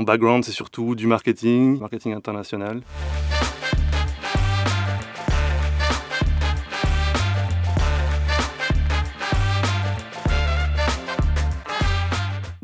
[0.00, 2.80] mon background, c'est surtout du marketing, marketing international.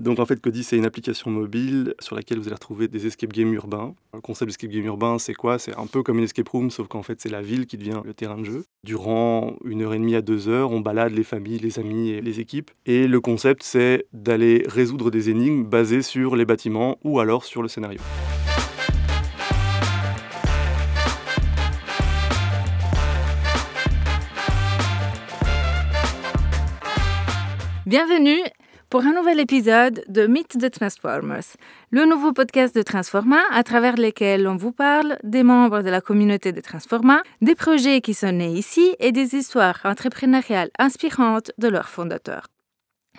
[0.07, 3.33] Donc en fait, Cody, c'est une application mobile sur laquelle vous allez retrouver des escape
[3.33, 3.93] games urbains.
[4.15, 5.59] Le concept d'escape game urbain, c'est quoi?
[5.59, 8.03] C'est un peu comme une escape room, sauf qu'en fait, c'est la ville qui devient
[8.05, 8.65] le terrain de jeu.
[8.85, 12.21] Durant une heure et demie à deux heures, on balade les familles, les amis et
[12.21, 12.71] les équipes.
[12.87, 17.61] Et le concept, c'est d'aller résoudre des énigmes basées sur les bâtiments ou alors sur
[17.61, 17.99] le scénario.
[27.87, 28.43] Bienvenue
[28.97, 31.45] pour un nouvel épisode de Mythes de Transformers,
[31.91, 36.01] le nouveau podcast de Transforma à travers lequel on vous parle des membres de la
[36.01, 41.69] communauté de Transforma, des projets qui sont nés ici et des histoires entrepreneuriales inspirantes de
[41.69, 42.47] leurs fondateurs.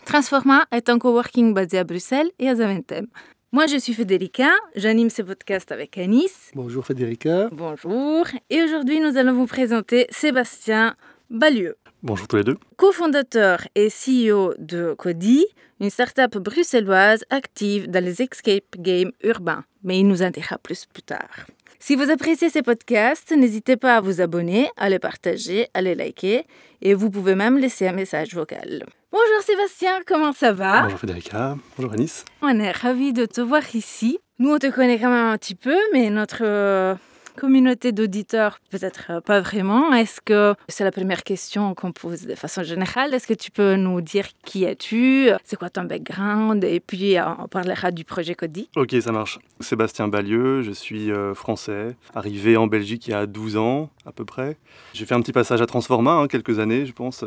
[0.04, 3.06] Transforma est un coworking basé à Bruxelles et à Zaventem.
[3.52, 6.50] Moi, je suis Federica, j'anime ce podcast avec Anis.
[6.56, 7.50] Bonjour Federica.
[7.52, 8.26] Bonjour.
[8.50, 10.96] Et aujourd'hui, nous allons vous présenter Sébastien
[11.30, 11.76] Balieu.
[12.08, 12.56] Bonjour tous les deux.
[12.78, 15.46] Co-fondateur et CEO de Cody,
[15.82, 19.66] une start-up bruxelloise active dans les escape games urbains.
[19.84, 21.48] Mais il nous en dira plus plus tard.
[21.80, 25.96] Si vous appréciez ces podcasts, n'hésitez pas à vous abonner, à les partager, à les
[25.96, 26.46] liker
[26.82, 28.86] et vous pouvez même laisser un message vocal.
[29.12, 30.84] Bonjour Sébastien, comment ça va?
[30.84, 31.58] Bonjour Federica.
[31.76, 32.24] Bonjour Anis.
[32.42, 34.18] On est ravis de te voir ici.
[34.40, 36.96] Nous, on te connaît quand même un petit peu, mais notre euh,
[37.38, 39.94] communauté d'auditeurs, peut-être euh, pas vraiment.
[39.94, 43.14] Est-ce que c'est la première question qu'on pose de façon générale?
[43.14, 45.30] Est-ce que tu peux nous dire qui es-tu?
[45.44, 46.64] C'est quoi ton background?
[46.64, 48.70] Et puis, euh, on parlera du projet Cody.
[48.76, 49.40] Ok, ça marche.
[49.60, 54.12] Sébastien Balieu, je suis euh, français, arrivé en Belgique il y a 12 ans à
[54.12, 54.58] peu près.
[54.94, 57.24] J'ai fait un petit passage à Transforma, hein, quelques années, je pense,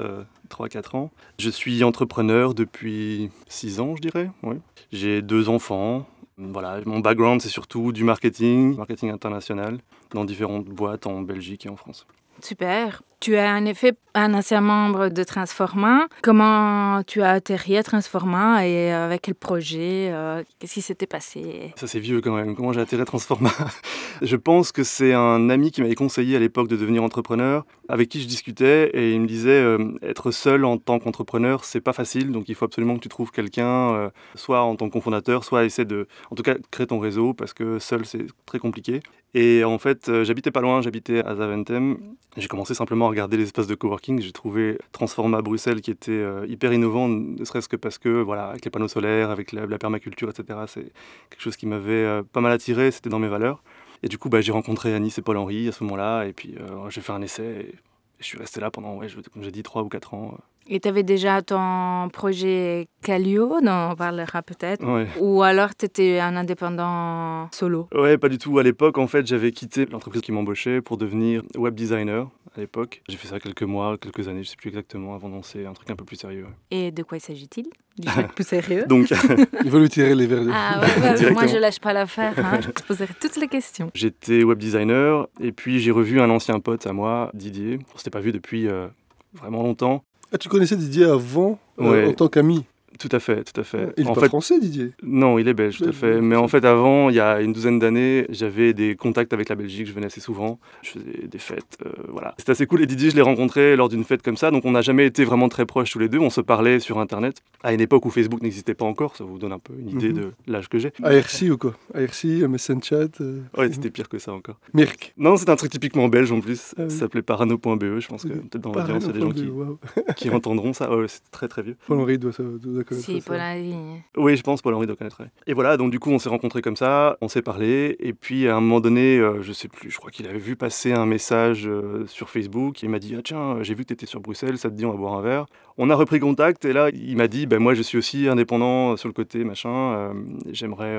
[0.51, 1.11] 3-4 ans.
[1.39, 4.31] Je suis entrepreneur depuis 6 ans, je dirais.
[4.43, 4.57] Oui.
[4.93, 6.07] J'ai deux enfants,
[6.53, 9.79] voilà, mon background, c'est surtout du marketing, marketing international,
[10.13, 12.07] dans différentes boîtes en Belgique et en France.
[12.43, 13.03] Super.
[13.21, 16.09] Tu es en effet un ancien membre de Transforma.
[16.23, 21.73] Comment tu as atterri à Transforma et avec quel projet euh, Qu'est-ce qui s'était passé?
[21.77, 22.57] Ça c'est vieux quand même.
[22.57, 23.51] Comment j'ai atterri à Transforma
[24.23, 28.09] Je pense que c'est un ami qui m'avait conseillé à l'époque de devenir entrepreneur, avec
[28.09, 31.93] qui je discutais et il me disait euh, être seul en tant qu'entrepreneur c'est pas
[31.93, 35.45] facile, donc il faut absolument que tu trouves quelqu'un, euh, soit en tant que cofondateur,
[35.45, 39.01] soit essaie de, en tout cas, créer ton réseau parce que seul c'est très compliqué.
[39.33, 41.99] Et en fait, j'habitais pas loin, j'habitais à Zaventem.
[42.37, 44.21] J'ai commencé simplement regarder les espaces de coworking.
[44.21, 48.49] J'ai trouvé Transforma Bruxelles qui était euh, hyper innovant, ne serait-ce que parce que, voilà,
[48.49, 50.93] avec les panneaux solaires, avec la, permaculture, etc., c'est
[51.31, 53.63] quelque chose qui m'avait euh, pas mal attiré, c'était dans mes valeurs.
[54.03, 56.89] Et du coup, bah, j'ai rencontré Anis et Paul-Henri à ce moment-là, et puis euh,
[56.89, 57.75] j'ai fait un essai, et,
[58.19, 58.99] je suis resté là pendant,
[59.33, 60.37] comme j'ai dit, trois ou quatre ans.
[60.69, 64.85] Et tu avais déjà ton projet Calio, dont on parlera peut-être
[65.19, 67.89] Ou alors tu étais un indépendant solo?
[67.95, 68.59] Ouais, pas du tout.
[68.59, 73.03] À l'époque, en fait, j'avais quitté l'entreprise qui m'embauchait pour devenir web designer à l'époque.
[73.09, 75.73] J'ai fait ça quelques mois, quelques années, je sais plus exactement, avant de lancer un
[75.73, 76.47] truc un peu plus sérieux.
[76.71, 77.67] Et de quoi s'agit-il?
[77.99, 78.85] Du truc plus sérieux?
[78.87, 79.11] Donc,
[79.65, 82.61] il faut lui tirer les verres de Ah ouais, moi je lâche pas l'affaire, hein.
[82.63, 83.91] je te poserai toutes les questions.
[83.95, 87.79] J'étais web designer et puis j'ai revu un ancien pote à moi, Didier.
[87.95, 88.89] On s'était pas vu depuis euh,
[89.35, 90.05] vraiment longtemps.
[90.33, 92.65] Ah, tu connaissais Didier avant, euh, en tant qu'ami
[93.01, 93.93] tout à fait, tout à fait.
[93.97, 96.21] Il est pas français, Didier Non, il est belge, tout à fait.
[96.21, 99.55] Mais en fait, avant, il y a une douzaine d'années, j'avais des contacts avec la
[99.55, 102.35] Belgique, je venais assez souvent, je faisais des fêtes, euh, voilà.
[102.37, 102.83] C'était assez cool.
[102.83, 105.25] Et Didier, je l'ai rencontré lors d'une fête comme ça, donc on n'a jamais été
[105.25, 106.19] vraiment très proches tous les deux.
[106.19, 109.39] On se parlait sur Internet à une époque où Facebook n'existait pas encore, ça vous
[109.39, 110.15] donne un peu une idée mhm.
[110.15, 110.93] de l'âge que j'ai.
[111.03, 111.75] ARC ou quoi?
[111.95, 113.41] ARC, MSN Chat euh...
[113.57, 114.59] Ouais, c'était pire que ça encore.
[114.75, 116.75] Mirk Non, c'est un truc typiquement belge en plus.
[116.77, 119.33] Ah ça s'appelait parano.be, je pense que peut-être dans l'audience, il y a des gens
[119.33, 120.95] qui, qui entendront ça.
[120.95, 121.77] Ouais, c'est très très vieux.
[121.87, 123.75] Paul-Henri doit, doit, si, Paul-Henri
[124.17, 125.23] oui, je pense Paul-Henri doit connaître.
[125.47, 128.49] Et voilà, donc du coup, on s'est rencontrés comme ça, on s'est parlé, et puis
[128.49, 131.07] à un moment donné, euh, je sais plus, je crois qu'il avait vu passer un
[131.07, 134.21] message euh, sur Facebook, il m'a dit, ah tiens, j'ai vu que tu étais sur
[134.21, 135.47] Bruxelles, ça te dit, on va boire un verre.
[135.79, 138.97] On a repris contact, et là, il m'a dit, ben moi, je suis aussi indépendant
[138.97, 140.13] sur le côté, machin, euh,
[140.51, 140.99] j'aimerais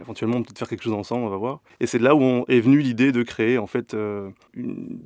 [0.00, 1.60] éventuellement peut-être faire quelque chose ensemble, on va voir.
[1.80, 3.96] Et c'est là où on est venu l'idée de créer, en fait,
[4.54, 4.98] une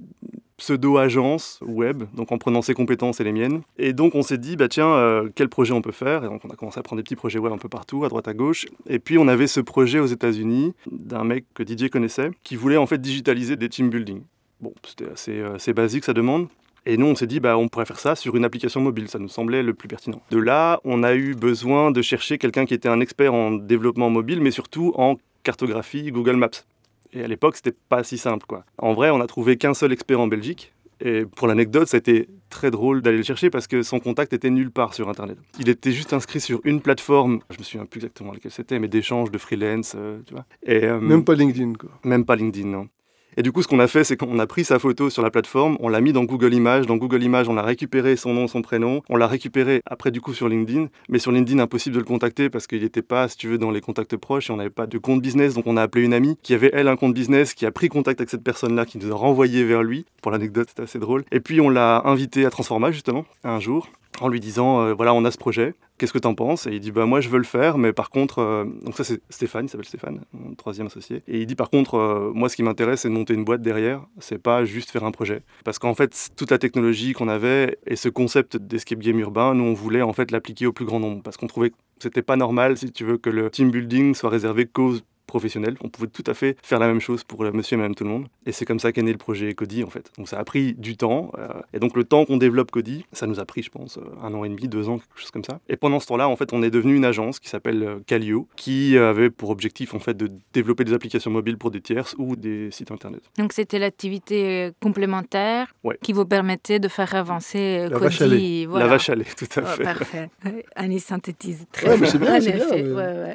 [0.63, 3.63] pseudo-agence web, donc en prenant ses compétences et les miennes.
[3.79, 6.23] Et donc on s'est dit, bah tiens, euh, quel projet on peut faire?
[6.23, 8.09] Et donc on a commencé à prendre des petits projets web un peu partout, à
[8.09, 8.67] droite, à gauche.
[8.89, 12.77] Et puis on avait ce projet aux États-Unis d'un mec que Didier connaissait, qui voulait
[12.77, 14.23] en fait digitaliser des team building.
[14.61, 16.47] Bon, c'était assez, euh, basique sa demande.
[16.87, 19.09] Et nous, on s'est dit, bah, on pourrait faire ça sur une application mobile.
[19.09, 20.21] Ça nous semblait le plus pertinent.
[20.31, 24.11] De là, on a eu besoin de chercher quelqu'un qui était un expert en développement
[24.11, 26.65] mobile, mais surtout en cartographie Google Maps.
[27.13, 28.65] Et à l'époque, c'était pas si simple, quoi.
[28.79, 30.73] En vrai, on a trouvé qu'un seul expert en Belgique.
[31.05, 34.33] Et pour l'anecdote, ça a été très drôle d'aller le chercher parce que son contact
[34.33, 35.37] était nulle part sur Internet.
[35.59, 38.87] Il était juste inscrit sur une plateforme, je me souviens plus exactement laquelle c'était, mais
[38.87, 40.45] d'échange de freelance, euh, tu vois.
[40.63, 41.91] Et, euh, même pas LinkedIn, quoi.
[42.05, 42.89] Même pas LinkedIn, non.
[43.37, 45.31] Et du coup, ce qu'on a fait, c'est qu'on a pris sa photo sur la
[45.31, 46.87] plateforme, on l'a mis dans Google Images.
[46.87, 49.03] Dans Google Images, on a récupéré son nom, son prénom.
[49.09, 50.89] On l'a récupéré après, du coup, sur LinkedIn.
[51.09, 53.71] Mais sur LinkedIn, impossible de le contacter parce qu'il n'était pas, si tu veux, dans
[53.71, 55.55] les contacts proches et on n'avait pas de compte business.
[55.55, 57.89] Donc, on a appelé une amie qui avait, elle, un compte business, qui a pris
[57.89, 60.05] contact avec cette personne-là, qui nous a renvoyé vers lui.
[60.21, 61.25] Pour l'anecdote, c'était assez drôle.
[61.33, 63.89] Et puis, on l'a invité à Transforma, justement, un jour
[64.25, 66.67] en lui disant euh, voilà on a ce projet qu'est-ce que tu en penses?
[66.67, 69.05] Et il dit bah moi je veux le faire mais par contre euh, donc ça
[69.05, 71.23] c'est Stéphane il s'appelle Stéphane mon troisième associé.
[71.29, 73.63] Et il dit par contre euh, moi ce qui m'intéresse c'est de monter une boîte
[73.63, 75.43] derrière c'est pas juste faire un projet.
[75.65, 79.65] Parce qu'en fait toute la technologie qu'on avait et ce concept d'escape game urbain nous
[79.65, 81.23] on voulait en fait l'appliquer au plus grand nombre.
[81.23, 84.31] Parce qu'on trouvait que c'était pas normal si tu veux que le team building soit
[84.31, 84.95] réservé qu'aux
[85.27, 85.77] professionnel.
[85.83, 88.11] On pouvait tout à fait faire la même chose pour monsieur et madame tout le
[88.11, 88.27] monde.
[88.47, 90.11] Et c'est comme ça qu'est né le projet Cody en fait.
[90.19, 91.33] Donc ça a pris du temps.
[91.39, 94.03] Euh, et donc le temps qu'on développe Cody, ça nous a pris je pense euh,
[94.23, 95.61] un an et demi, deux ans, quelque chose comme ça.
[95.69, 98.49] Et pendant ce temps-là, en fait, on est devenu une agence qui s'appelle euh, Calio,
[98.57, 102.37] qui avait pour objectif en fait de développer des applications mobiles pour des tierces ou
[102.37, 103.23] des sites internet.
[103.39, 105.73] Donc c'était l'activité complémentaire
[106.03, 108.67] qui vous permettait de faire avancer la Cody.
[108.67, 108.87] Voilà.
[108.87, 109.83] La vache à lait, tout à fait.
[109.83, 110.31] parfait.
[110.77, 112.11] Annie synthétise très bien.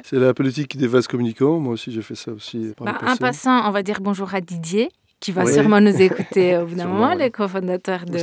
[0.04, 1.58] C'est la politique des vases communicants.
[1.58, 2.74] Moi aussi, j'ai fait ça aussi.
[2.80, 4.90] Bah, en passant, on va dire bonjour à Didier
[5.20, 8.18] qui va sûrement nous écouter au bout d'un moment, le cofondateur de,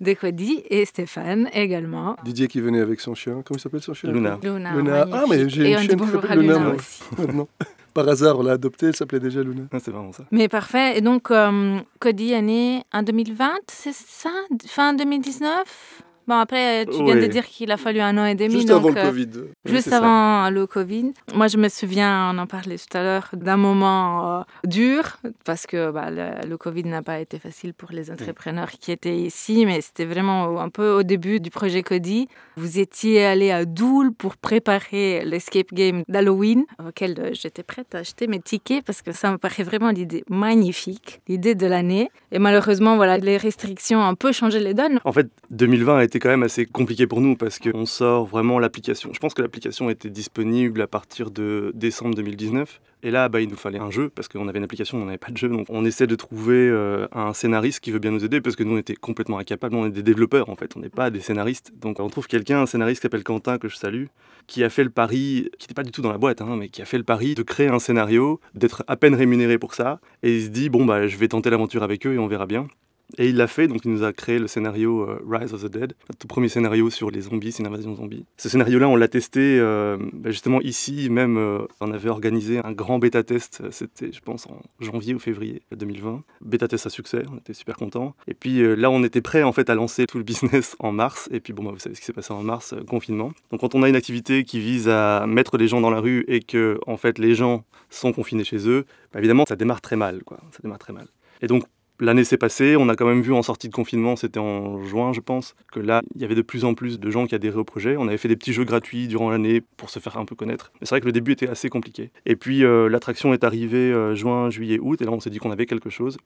[0.00, 2.16] de Cody, et Stéphane également.
[2.24, 4.10] Didier qui venait avec son chien, comment il s'appelle son chien?
[4.10, 4.38] Luna.
[4.42, 5.06] Luna.
[5.12, 7.02] Ah, mais j'ai une chienne qui s'appelle Luna, Luna aussi.
[7.94, 9.62] Par hasard, on l'a adoptée, elle s'appelait déjà Luna.
[9.72, 10.24] Ah, c'est vraiment ça.
[10.32, 10.98] Mais parfait.
[10.98, 14.30] Et donc, euh, Cody est né en 2020, c'est ça?
[14.66, 18.54] Fin 2019 Bon, après, tu viens de dire qu'il a fallu un an et demi.
[18.54, 19.28] Juste donc, avant le Covid.
[19.66, 21.12] juste avant le Covid.
[21.34, 25.66] Moi, je me souviens, on en parlait tout à l'heure, d'un moment euh, dur, parce
[25.66, 29.80] que bah, le, Covid n'a pas été facile pour les entrepreneurs qui étaient ici, mais
[29.80, 32.28] c'était vraiment un peu au début du projet Cody.
[32.56, 37.98] Vous étiez allé à Doul pour préparer l'escape game d'Halloween, auquel euh, j'étais prête à
[37.98, 42.10] acheter mes tickets, parce que ça me paraît vraiment l'idée magnifique, l'idée de l'année.
[42.32, 45.00] Et malheureusement, voilà, les restrictions ont un peu changé les donnes.
[45.04, 48.58] En fait, 2020 a été quand même assez compliqué pour nous parce qu'on sort vraiment
[48.58, 49.12] l'application.
[49.12, 52.80] Je pense que l'application était disponible à partir de décembre 2019.
[53.02, 55.18] Et là, bah, il nous fallait un jeu parce qu'on avait une application, on n'avait
[55.18, 55.48] pas de jeu.
[55.48, 58.62] Donc on essaie de trouver euh, un scénariste qui veut bien nous aider parce que
[58.62, 59.74] nous, on était complètement incapables.
[59.74, 61.72] On est des développeurs en fait, on n'est pas des scénaristes.
[61.78, 64.06] Donc on trouve quelqu'un, un scénariste qui s'appelle Quentin, que je salue,
[64.46, 66.68] qui a fait le pari, qui n'était pas du tout dans la boîte, hein, mais
[66.68, 70.00] qui a fait le pari de créer un scénario, d'être à peine rémunéré pour ça.
[70.22, 72.46] Et il se dit, bon, bah, je vais tenter l'aventure avec eux et on verra
[72.46, 72.68] bien.
[73.18, 75.70] Et il l'a fait, donc il nous a créé le scénario euh, Rise of the
[75.70, 78.24] Dead, le tout premier scénario sur les zombies, c'est une invasion zombie.
[78.36, 82.72] Ce scénario-là, on l'a testé euh, bah, justement ici, même euh, on avait organisé un
[82.72, 86.22] grand bêta-test, c'était je pense en janvier ou février 2020.
[86.40, 88.14] Bêta-test à succès, on était super contents.
[88.26, 91.28] Et puis là, on était prêt en fait à lancer tout le business en mars,
[91.30, 93.32] et puis bon, bah, vous savez ce qui s'est passé en mars, confinement.
[93.50, 96.24] Donc quand on a une activité qui vise à mettre les gens dans la rue
[96.26, 99.96] et que en fait les gens sont confinés chez eux, bah, évidemment ça démarre très
[99.96, 100.22] mal.
[100.50, 101.06] Ça démarre très mal.
[101.42, 101.64] Et donc
[102.00, 105.12] L'année s'est passée, on a quand même vu en sortie de confinement, c'était en juin
[105.12, 107.56] je pense, que là, il y avait de plus en plus de gens qui adhéraient
[107.56, 107.96] au projet.
[107.96, 110.72] On avait fait des petits jeux gratuits durant l'année pour se faire un peu connaître.
[110.80, 112.10] Mais c'est vrai que le début était assez compliqué.
[112.26, 115.38] Et puis euh, l'attraction est arrivée euh, juin, juillet, août, et là on s'est dit
[115.38, 116.16] qu'on avait quelque chose.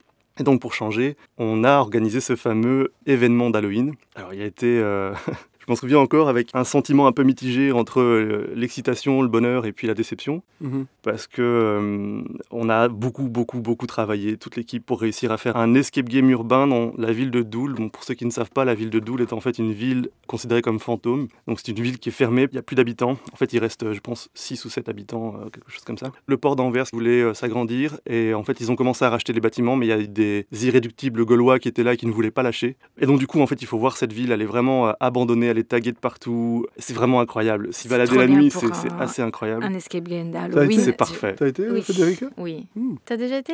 [0.40, 3.94] Et donc pour changer, on a organisé ce fameux événement d'Halloween.
[4.14, 5.12] Alors il a été euh,
[5.68, 9.72] m'en souviens encore avec un sentiment un peu mitigé entre euh, l'excitation, le bonheur et
[9.72, 10.42] puis la déception.
[10.60, 10.86] Mhm.
[11.02, 15.56] Parce que euh, on a beaucoup, beaucoup, beaucoup travaillé, toute l'équipe, pour réussir à faire
[15.56, 17.74] un escape game urbain dans la ville de Doul.
[17.90, 20.10] pour ceux qui ne savent pas, la ville de Doul est en fait une ville
[20.26, 21.28] considérée comme fantôme.
[21.46, 23.18] Donc c'est une ville qui est fermée, il n'y a plus d'habitants.
[23.32, 26.10] En fait, il reste, je pense, 6 ou 7 habitants, euh, quelque chose comme ça.
[26.26, 29.76] Le port d'Anvers voulait s'agrandir et en fait, ils ont commencé à racheter les bâtiments,
[29.76, 32.42] mais il y a des irréductibles gaulois qui étaient là et qui ne voulaient pas
[32.42, 32.76] lâcher.
[33.00, 35.46] Et donc, du coup, en fait, il faut voir cette ville, elle est vraiment abandonnée,
[35.46, 36.66] elle est de partout.
[36.76, 37.72] C'est vraiment incroyable.
[37.72, 39.64] S'y balader la nuit, c'est assez incroyable.
[39.64, 40.80] Un escape game d'Halloween.
[40.80, 41.34] C'est parfait.
[41.36, 41.82] T'as été, oui.
[41.82, 42.66] Federica Oui.
[42.74, 42.96] Hmm.
[43.04, 43.52] T'as déjà été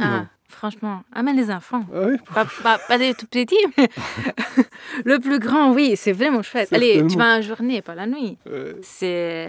[0.00, 1.84] ah, Franchement, amène les enfants.
[1.92, 2.16] Ah oui
[2.62, 3.88] pas, pas, des tout petits, mais
[5.04, 6.72] le plus grand, oui, c'est vraiment chouette.
[6.72, 8.38] Allez, tu vas en journée, pas la nuit.
[8.82, 9.48] C'est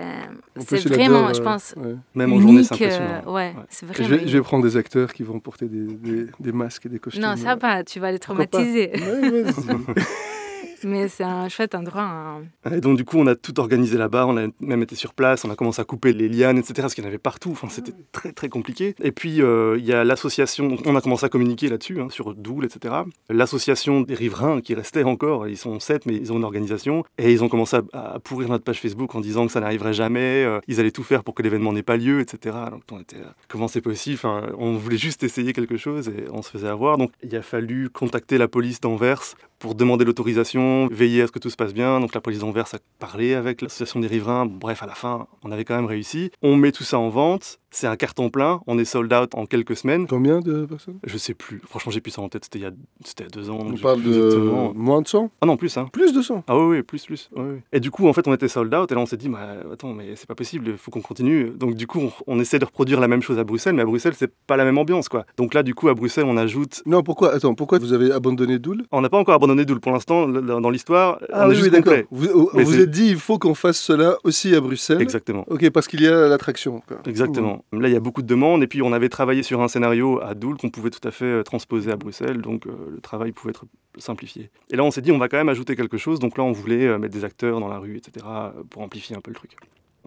[0.56, 1.76] vraiment, je pense,
[2.16, 3.22] même en journée, c'est impressionnant.
[3.28, 3.54] Euh, ouais,
[3.94, 6.90] Je vais, je vais, prendre des acteurs qui vont porter des, des, des masques et
[6.90, 7.22] des costumes.
[7.22, 8.92] Non, ça va, tu vas les traumatiser.
[10.84, 12.04] Mais c'est un chouette endroit.
[12.04, 12.44] Hein.
[12.72, 14.26] Et donc, du coup, on a tout organisé là-bas.
[14.28, 15.46] On a même été sur place.
[15.46, 16.74] On a commencé à couper les lianes, etc.
[16.82, 17.52] Parce qu'il y en avait partout.
[17.52, 18.96] Enfin, c'était très, très compliqué.
[19.02, 20.78] Et puis, euh, il y a l'association.
[20.86, 22.96] On a commencé à communiquer là-dessus, hein, sur Doul, etc.
[23.30, 25.48] L'association des riverains qui restait encore.
[25.48, 27.04] Ils sont sept, mais ils ont une organisation.
[27.18, 30.44] Et ils ont commencé à, pourrir notre page Facebook en disant que ça n'arriverait jamais.
[30.44, 32.56] Euh, ils allaient tout faire pour que l'événement n'ait pas lieu, etc.
[32.72, 33.18] Donc, on était.
[33.48, 34.16] Comment c'est possible?
[34.16, 36.98] Enfin, On voulait juste essayer quelque chose et on se faisait avoir.
[36.98, 41.40] Donc, il a fallu contacter la police d'Anvers pour demander l'autorisation, veiller à ce que
[41.40, 42.00] tout se passe bien.
[42.00, 44.46] Donc la police d'Anvers a parlé avec l'association des riverains.
[44.46, 46.32] Bref, à la fin, on avait quand même réussi.
[46.42, 47.60] On met tout ça en vente.
[47.72, 48.62] C'est un carton plein.
[48.68, 50.08] On est sold out en quelques semaines.
[50.08, 51.00] Combien de personnes?
[51.06, 51.62] Je sais plus.
[51.68, 52.46] Franchement, j'ai plus ça en tête.
[52.46, 52.72] C'était il y a,
[53.04, 53.60] c'était deux ans.
[53.60, 54.36] On parle de
[54.76, 55.78] moins de 100 Ah non, plus.
[55.78, 55.90] Hein.
[55.92, 57.30] Plus de 100 Ah oui, oui, plus, plus.
[57.74, 58.92] Et du coup, en fait, on était sold out.
[58.92, 60.70] Et là, on s'est dit, bah, attends, mais c'est pas possible.
[60.70, 61.52] Il faut qu'on continue.
[61.52, 63.76] Donc du coup, on, essaie de reproduire la même chose à Bruxelles.
[63.76, 65.26] Mais à Bruxelles, c'est pas la même ambiance, quoi.
[65.38, 66.82] Donc là, du coup, à Bruxelles, on ajoute.
[66.86, 67.34] Non, pourquoi?
[67.34, 69.80] Attends, pourquoi vous avez abandonné Doul On n'a pas encore abandonné Doul.
[69.80, 71.98] Pour l'instant, dans l'histoire, ah, oui, d'accord.
[72.12, 75.02] Vous vous êtes dit, il faut qu'on fasse cela aussi à Bruxelles.
[75.02, 75.46] Exactement.
[75.50, 76.82] Ok, parce qu'il y a l'attraction.
[77.06, 77.57] Exactement.
[77.72, 78.64] Là, il y a beaucoup de demandes.
[78.64, 81.26] Et puis, on avait travaillé sur un scénario à Doul qu'on pouvait tout à fait
[81.26, 82.42] euh, transposer à Bruxelles.
[82.42, 83.66] Donc, euh, le travail pouvait être
[83.98, 84.50] simplifié.
[84.72, 86.20] Et là, on s'est dit, on va quand même ajouter quelque chose.
[86.20, 88.26] Donc là, on voulait euh, mettre des acteurs dans la rue, etc.,
[88.70, 89.52] pour amplifier un peu le truc.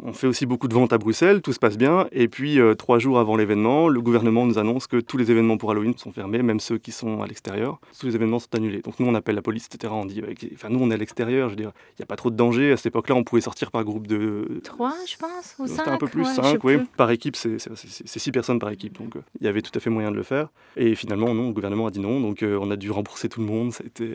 [0.03, 2.07] On fait aussi beaucoup de ventes à Bruxelles, tout se passe bien.
[2.13, 5.59] Et puis, euh, trois jours avant l'événement, le gouvernement nous annonce que tous les événements
[5.59, 7.81] pour Halloween sont fermés, même ceux qui sont à l'extérieur.
[7.99, 8.81] Tous les événements sont annulés.
[8.81, 9.93] Donc nous, on appelle la police, etc.
[9.95, 10.23] On dit,
[10.55, 11.49] enfin nous, on est à l'extérieur.
[11.49, 12.73] Je veux dire, il n'y a pas trop de danger.
[12.73, 14.61] À cette époque-là, on pouvait sortir par groupe de...
[14.65, 15.87] Trois, je pense, ou cinq.
[15.89, 16.79] un peu plus, cinq, oui.
[16.97, 17.59] Par équipe, c'est
[18.05, 18.99] six personnes par équipe.
[18.99, 20.49] Donc euh, il y avait tout à fait moyen de le faire.
[20.77, 22.21] Et finalement, non, le gouvernement a dit non.
[22.21, 23.73] Donc euh, on a dû rembourser tout le monde.
[23.73, 24.15] C'était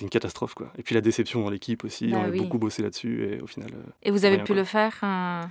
[0.00, 0.72] une catastrophe, quoi.
[0.78, 2.08] Et puis la déception dans l'équipe aussi.
[2.08, 3.24] Bah on a beaucoup bossé là-dessus.
[3.24, 3.70] Et au final...
[4.02, 5.00] et vous avez pu le faire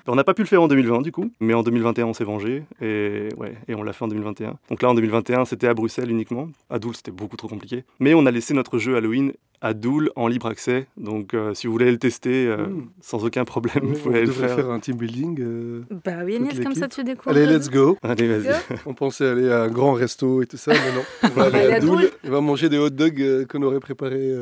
[0.07, 2.23] On n'a pas pu le faire en 2020 du coup, mais en 2021 on s'est
[2.23, 4.57] vengé et ouais, et on l'a fait en 2021.
[4.69, 6.49] Donc là en 2021 c'était à Bruxelles uniquement.
[6.69, 10.11] À Doul c'était beaucoup trop compliqué, mais on a laissé notre jeu Halloween à Doul
[10.17, 10.87] en libre accès.
[10.97, 12.89] Donc euh, si vous voulez le tester euh, hmm.
[13.01, 14.55] sans aucun problème, vous pouvez le faire.
[14.55, 15.39] faire un team building.
[15.41, 17.35] Euh, bah oui, Agnès, comme ça tu découvres.
[17.35, 17.97] Allez, let's go.
[18.03, 18.53] Allez, vas-y.
[18.85, 21.03] on pensait aller à un grand resto et tout ça, mais non.
[21.35, 22.09] On va aller à Doul.
[22.25, 24.35] On va manger des hot dogs qu'on aurait préparés.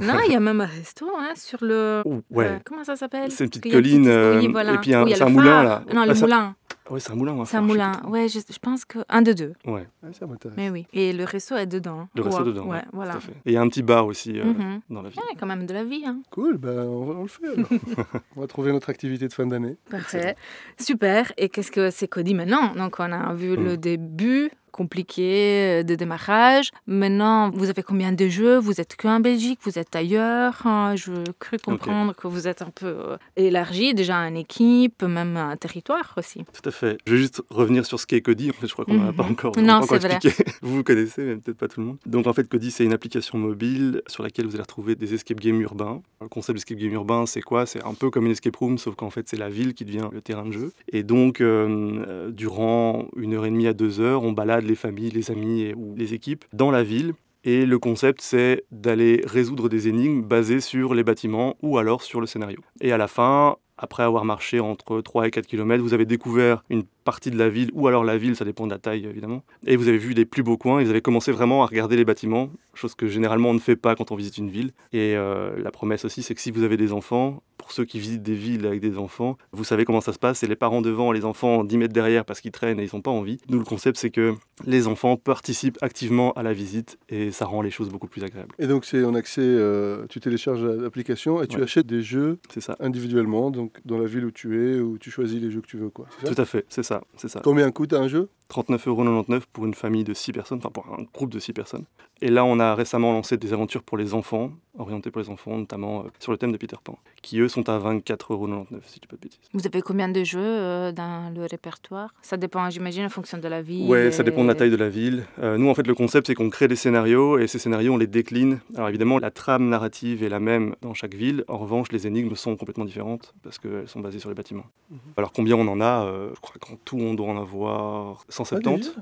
[0.00, 2.02] non, il y a même un resto hein, sur le.
[2.30, 2.58] ouais.
[2.64, 3.30] comment ça s'appelle?
[3.30, 4.08] C'est une petite colline.
[4.08, 5.84] Et puis un, un moulin là.
[5.94, 6.56] Non, le moulin.
[6.90, 7.44] Oui, c'est un moulin.
[7.44, 7.92] C'est un moulin.
[8.06, 9.52] Ouais, je, pense que un de deux.
[9.64, 9.86] Ouais.
[10.12, 10.56] ça m'intéresse.
[10.56, 10.86] Mais oui.
[10.92, 12.08] Et le resto est dedans.
[12.14, 12.66] Le resto est dedans.
[12.66, 13.12] Ouais, voilà.
[13.12, 13.32] Tout à fait.
[13.32, 14.80] Et il y a un petit bar aussi euh, mhm.
[14.90, 15.18] dans la ville.
[15.18, 16.04] Ouais, quand même de la vie.
[16.06, 16.20] Hein.
[16.30, 17.68] Cool, ben on, le fait alors.
[18.36, 19.76] on va trouver notre activité de fin d'année.
[19.90, 20.36] Parfait.
[20.78, 21.32] Super.
[21.36, 22.74] Et qu'est-ce que c'est Cody maintenant?
[22.74, 23.76] Donc on a vu le hmm.
[23.76, 26.70] début compliqué euh, de démarrage.
[26.86, 28.58] Maintenant, vous avez combien de jeux?
[28.58, 32.70] Vous êtes qu'en Belgique Vous êtes ailleurs hein, Je cru comprendre que vous êtes un
[32.70, 36.44] peu euh, élargi, déjà une équipe, même un territoire aussi.
[36.44, 36.98] Tout à fait.
[37.06, 38.50] Je vais juste revenir sur ce qu'est Cody.
[38.50, 39.32] En fait, je crois qu'on n'a pas mhm.
[39.32, 40.44] encore, non, pas expliqué.
[40.62, 41.98] vous vous connaissez, mais peut-être pas tout le monde.
[42.04, 45.40] Donc en fait, Cody, c'est une application mobile sur laquelle vous allez retrouver des escape
[45.40, 46.02] games urbains.
[46.20, 47.66] Le concept d'escape game urbain, c'est quoi?
[47.66, 50.08] C'est un peu comme une escape room, sauf qu'en fait, c'est la ville qui devient
[50.12, 50.72] le terrain de jeu.
[50.92, 55.10] Et donc, euh, durant une heure et demie à deux heures, on balade les familles,
[55.10, 57.14] les amis ou les équipes dans la ville.
[57.44, 62.20] Et le concept, c'est d'aller résoudre des énigmes basées sur les bâtiments ou alors sur
[62.20, 62.58] le scénario.
[62.80, 66.64] Et à la fin, après avoir marché entre 3 et 4 km, vous avez découvert
[66.70, 69.42] une partie de la ville, ou alors la ville, ça dépend de la taille évidemment.
[69.66, 71.96] Et vous avez vu les plus beaux coins, et vous avez commencé vraiment à regarder
[71.96, 74.72] les bâtiments, chose que généralement on ne fait pas quand on visite une ville.
[74.92, 77.98] Et euh, la promesse aussi, c'est que si vous avez des enfants, pour ceux qui
[77.98, 80.82] visitent des villes avec des enfants, vous savez comment ça se passe, c'est les parents
[80.82, 83.38] devant, les enfants 10 mètres derrière parce qu'ils traînent et ils n'ont pas envie.
[83.48, 84.34] Nous, le concept, c'est que
[84.64, 88.54] les enfants participent activement à la visite et ça rend les choses beaucoup plus agréables.
[88.58, 92.76] Et donc, c'est en accès, euh, tu télécharges l'application et tu achètes des jeux ça.
[92.80, 95.76] individuellement, donc dans la ville où tu es, où tu choisis les jeux que tu
[95.76, 95.90] veux.
[95.90, 97.40] Quoi, Tout à fait, c'est ça, c'est ça.
[97.42, 98.28] Combien coûte un jeu?
[98.50, 101.84] 39,99€ pour une famille de 6 personnes, enfin pour un groupe de 6 personnes.
[102.22, 105.58] Et là, on a récemment lancé des aventures pour les enfants, orientées pour les enfants,
[105.58, 109.06] notamment euh, sur le thème de Peter Pan, qui eux sont à 24,99€, si dis
[109.06, 109.40] pas de bêtises.
[109.52, 112.14] Vous avez combien de jeux euh, dans le répertoire?
[112.22, 113.86] Ça dépend, j'imagine, en fonction de la ville.
[113.86, 115.26] Ouais, ça dépend de la taille de la ville.
[115.42, 117.98] Euh, nous, en fait, le concept, c'est qu'on crée des scénarios et ces scénarios, on
[117.98, 118.60] les décline.
[118.74, 121.44] Alors évidemment, la trame narrative est la même dans chaque ville.
[121.48, 124.66] En revanche, les énigmes sont complètement différentes parce qu'elles sont basées sur les bâtiments.
[124.90, 124.98] Mhm.
[125.18, 126.10] Alors combien on en a?
[126.34, 128.94] Je crois qu'en tout, on doit en avoir 170.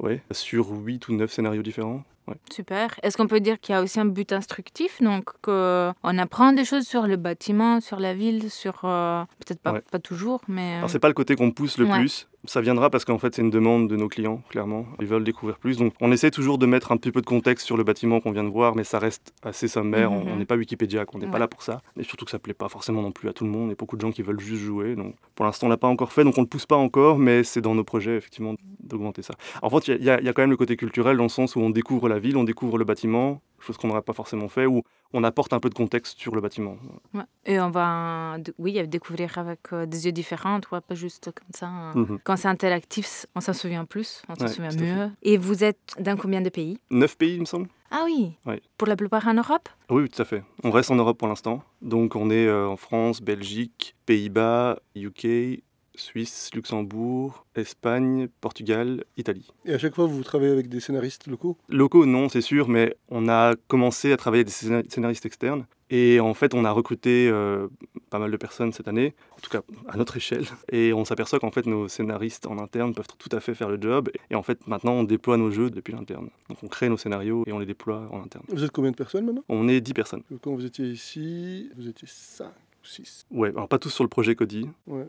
[0.00, 2.02] Oui, sur 8 ou 9 scénarios différents.
[2.52, 2.98] Super.
[3.02, 6.64] Est-ce qu'on peut dire qu'il y a aussi un but instructif Donc, qu'on apprend des
[6.64, 8.80] choses sur le bâtiment, sur la ville, sur.
[8.84, 10.76] Euh, peut-être pas, pas toujours, mais.
[10.76, 12.28] Alors, c'est pas le côté qu'on pousse le plus.
[12.46, 14.86] Ça viendra parce qu'en fait, c'est une demande de nos clients, clairement.
[15.00, 15.76] Ils veulent découvrir plus.
[15.76, 18.30] Donc, on essaie toujours de mettre un petit peu de contexte sur le bâtiment qu'on
[18.30, 20.10] vient de voir, mais ça reste assez sommaire.
[20.10, 21.82] Mhm, on n'est pas Wikipédia, on n'est pas là pour ça.
[21.98, 23.66] Et surtout que ça plaît pas forcément non plus à tout le monde.
[23.66, 24.94] Il y a beaucoup de gens qui veulent juste jouer.
[24.94, 27.18] Donc, pour l'instant, on l'a pas encore fait, donc on ne le pousse pas encore,
[27.18, 29.34] mais c'est dans nos projets, effectivement, d'augmenter ça.
[29.62, 31.70] En fait, il y, a quand même le côté culturel dans le sens où on
[31.70, 35.24] découvre la ville, on découvre le bâtiment, chose qu'on n'aurait pas forcément fait, où on
[35.24, 36.76] apporte un peu de contexte sur le bâtiment.
[37.14, 37.22] Ouais.
[37.46, 41.66] Et on va oui, découvrir avec euh, des yeux différents, toi, pas juste comme ça.
[41.66, 41.92] Hein.
[41.94, 42.18] Mhm.
[42.24, 45.10] Quand c'est interactif, on s'en souvient plus, on s'en souvient mieux.
[45.22, 46.78] Et vous êtes dans combien de pays?
[46.90, 47.68] Neuf pays, il me semble.
[47.90, 48.36] Ah oui
[48.76, 49.68] Pour la plupart en Europe?
[49.88, 50.42] Oui, tout à fait.
[50.62, 51.62] On reste en Europe pour l'instant.
[51.80, 55.62] Donc on est euh, en France, Belgique, Pays-Bas, UK,
[56.00, 59.50] Suisse, Luxembourg, Espagne, Portugal, Italie.
[59.64, 61.56] Et à chaque fois, vous travaillez avec des scénaristes locaux?
[61.68, 65.66] Locaux, non, c'est sûr, mais on a commencé à travailler avec des scénaristes externes.
[65.90, 67.68] Et en fait, on a recruté euh,
[68.10, 70.44] pas mal de personnes cette année, en tout cas à notre échelle.
[70.70, 73.80] Et on s'aperçoit qu'en fait, nos scénaristes en interne peuvent tout à fait faire le
[73.80, 74.10] job.
[74.30, 76.28] Et en fait, maintenant, on déploie nos jeux depuis l'interne.
[76.48, 78.44] Donc, on crée nos scénarios et on les déploie en interne.
[78.48, 79.44] Vous êtes combien de personnes maintenant?
[79.48, 80.22] On est 10 personnes.
[80.42, 82.46] Quand vous étiez ici, vous étiez 5
[83.30, 84.68] Ouais, alors pas tous sur le projet Cody.
[84.90, 85.04] Euh,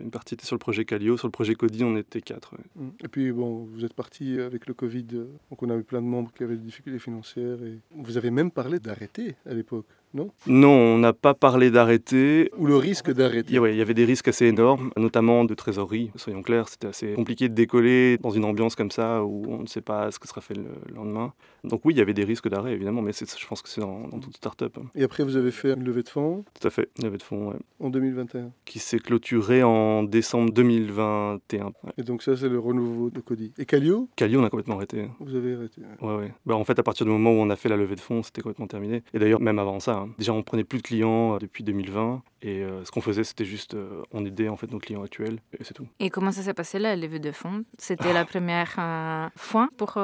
[0.00, 1.16] une partie était sur le projet Calio.
[1.16, 2.54] Sur le projet Cody, on était quatre.
[2.76, 2.88] Mm.
[3.04, 5.06] Et puis, bon, vous êtes parti avec le Covid.
[5.12, 7.62] Euh, donc, on a eu plein de membres qui avaient des difficultés financières.
[7.62, 12.50] Et vous avez même parlé d'arrêter à l'époque non Non, on n'a pas parlé d'arrêter.
[12.56, 16.10] Ou le risque d'arrêter Oui, il y avait des risques assez énormes, notamment de trésorerie.
[16.16, 19.66] Soyons clairs, c'était assez compliqué de décoller dans une ambiance comme ça où on ne
[19.66, 21.32] sait pas ce que sera fait le lendemain.
[21.64, 24.08] Donc oui, il y avait des risques d'arrêt, évidemment, mais je pense que c'est dans,
[24.20, 24.78] toute start-up.
[24.94, 26.44] Et après, vous avez fait une levée de fonds?
[26.58, 31.72] Tout à fait, une levée de fonds, En 2021 Qui s'est clôturée en décembre 2021.
[31.96, 33.52] Et donc ça, c'est le renouveau de Cody.
[33.58, 35.08] Et Calio Calio, on a complètement arrêté.
[35.20, 36.32] Vous avez arrêté Ouais, ouais.
[36.46, 38.22] Bah, en fait, à partir du moment où on a fait la levée de fonds,
[38.22, 39.02] c'était complètement terminé.
[39.12, 42.22] Et d'ailleurs, même avant ça, déjà, on prenait plus de clients euh, depuis 2020.
[42.42, 45.40] Et euh, ce qu'on faisait, c'était juste, euh, on aidait en fait nos clients actuels,
[45.58, 45.88] et c'est tout.
[45.98, 47.64] Et comment ça s'est passé la levée de fonds?
[47.78, 49.98] C'était la première fois pour,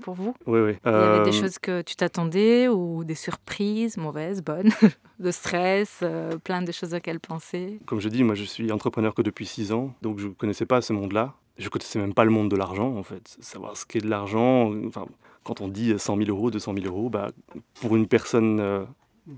[0.00, 0.34] pour vous?
[0.46, 0.72] Oui, oui.
[0.84, 4.70] Il y avait des choses que tu t'attendais ou des surprises, mauvaises, bonnes,
[5.20, 6.02] de stress,
[6.44, 7.78] plein de choses auxquelles penser?
[7.84, 10.66] Comme je dis, moi je suis entrepreneur que depuis 6 ans, donc je ne connaissais
[10.66, 11.34] pas ce monde-là.
[11.58, 13.36] Je ne connaissais même pas le monde de l'argent, en fait.
[13.40, 15.06] Savoir ce qu'est de l'argent, enfin,
[15.42, 17.30] quand on dit 100 000 euros, 200 000 euros, bah,
[17.80, 18.86] pour une personne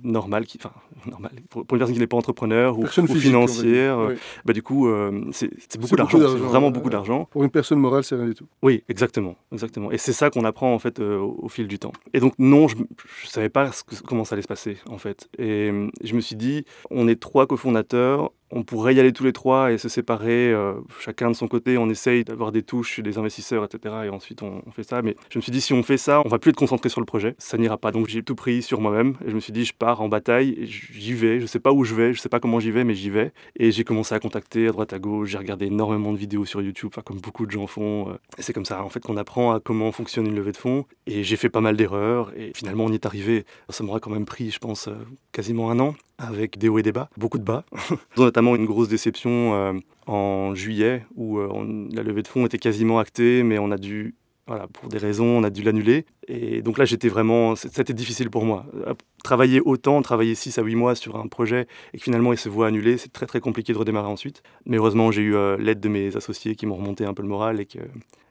[0.03, 0.73] normal, qui, enfin,
[1.11, 4.15] normal, pour, une personne qui n'est pas entrepreneur ou, financière, euh,
[4.45, 7.27] bah, du coup, euh, c'est beaucoup d'argent, vraiment beaucoup d'argent.
[7.31, 8.47] Pour une personne morale, c'est rien du tout.
[8.63, 9.91] Oui, exactement, exactement.
[9.91, 11.93] Et c'est ça qu'on apprend en fait euh, au, fil du temps.
[12.13, 12.85] Et donc non, je ne
[13.25, 13.71] savais pas
[14.07, 15.29] comment ça allait se passer en fait.
[15.39, 15.71] Et
[16.03, 19.73] je me suis dit, on est trois cofondateurs, on pourrait y aller tous les trois
[19.73, 23.65] et se séparer, euh, chacun de son côté, on essaye d'avoir des touches les investisseurs,
[23.65, 23.95] etc.
[24.07, 25.03] Et ensuite on, fait ça.
[25.03, 27.01] Mais je me suis dit, si on fait ça, on va plus être concentré sur
[27.01, 27.91] le projet, ça n'ira pas.
[27.91, 30.59] Donc j'ai tout pris sur moi-même et je me suis dit, je pars en bataille,
[30.63, 32.95] j'y vais, je sais pas où je vais, je sais pas comment j'y vais, mais
[32.95, 33.33] j'y vais.
[33.57, 36.63] Et j'ai commencé à contacter à droite à gauche, j'ai regardé énormément de vidéos sur
[36.63, 38.11] YouTube, comme beaucoup de gens font.
[38.11, 38.15] Euh.
[38.39, 40.85] Et c'est comme ça, en fait, qu'on apprend à comment fonctionne une levée de fonds.
[41.07, 43.45] Et j'ai fait pas mal d'erreurs et finalement on y est arrivé.
[43.69, 44.95] Ça m'aurait quand même pris, je pense, euh,
[45.33, 47.65] quasiment un an avec des hauts et des bas, beaucoup de bas,
[48.17, 49.73] notamment une grosse déception euh,
[50.07, 54.17] en juillet où euh, la levée de fonds était quasiment actée, mais on a dû,
[54.47, 56.07] voilà, pour des raisons, on a dû l'annuler.
[56.27, 58.67] Et donc là, j'étais vraiment, c'était difficile pour moi.
[59.19, 62.39] Euh, travailler autant, travailler 6 à 8 mois sur un projet et que finalement il
[62.39, 64.43] se voit annulé, c'est très très compliqué de redémarrer ensuite.
[64.67, 67.61] Mais heureusement, j'ai eu l'aide de mes associés qui m'ont remonté un peu le moral
[67.61, 67.79] et que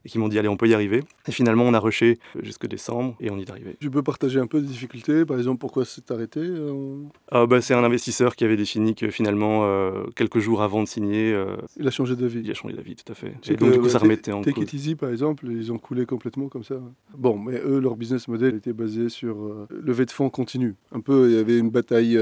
[0.08, 1.04] et qui m'ont dit allez on peut y arriver.
[1.28, 3.76] Et finalement on a rushé jusque décembre et on y est arrivé.
[3.82, 7.60] Tu peux partager un peu des difficultés, par exemple pourquoi c'est arrêté euh, ah, bah,
[7.60, 11.34] C'est un investisseur qui avait défini que finalement euh, quelques jours avant de signer...
[11.34, 12.40] Euh, il a changé d'avis.
[12.40, 13.34] Il a changé d'avis tout à fait.
[13.50, 14.54] Et donc du coup ça remettait en cause.
[14.54, 16.76] Take It Easy par exemple, ils ont coulé complètement comme ça.
[17.18, 20.76] Bon mais eux leur business model était basé sur levée de fonds continue.
[20.92, 22.18] Un peu il y avait une bataille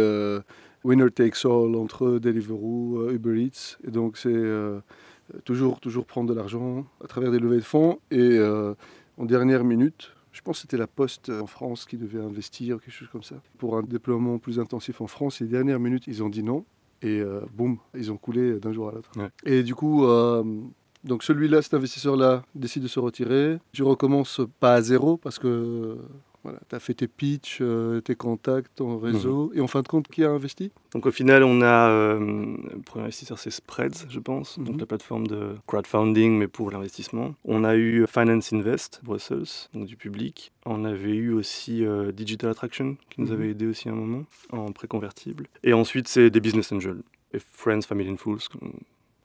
[0.84, 4.30] winner takes all entre Deliveroo, Uber Eats et donc c'est
[5.34, 8.00] euh, toujours, toujours prendre de l'argent à travers des levées de fonds.
[8.12, 8.76] Et euh,
[9.18, 12.94] en dernière minute, je pense que c'était la Poste en France qui devait investir, quelque
[12.94, 15.42] chose comme ça, pour un déploiement plus intensif en France.
[15.42, 16.66] Et dernière minute, ils ont dit non.
[17.02, 19.12] Et euh, boum, ils ont coulé d'un jour à l'autre.
[19.46, 20.06] Et du coup,
[21.04, 23.58] donc celui-là, cet investisseur-là, décide de se retirer.
[23.74, 25.98] Tu recommences pas à zéro parce que
[26.46, 29.50] voilà, tu as fait tes pitchs, euh, tes contacts, ton réseau.
[29.50, 29.58] Mhm.
[29.58, 30.72] Et en fin de compte, qui a investi?
[30.92, 31.90] Donc au final, on a.
[31.90, 34.60] Euh, le premier investisseur, c'est Spreads, je pense.
[34.60, 34.80] Donc mhm.
[34.80, 37.34] la plateforme de crowdfunding, mais pour l'investissement.
[37.46, 40.52] On a eu Finance Invest, Brussels, donc du public.
[40.68, 43.34] On avait eu aussi euh, Digital Attraction, qui nous mhm.
[43.34, 45.48] avait aidé aussi un moment, en préconvertible.
[45.64, 47.02] Et ensuite, c'est des business angels.
[47.34, 48.38] Et Friends, Family and Fools,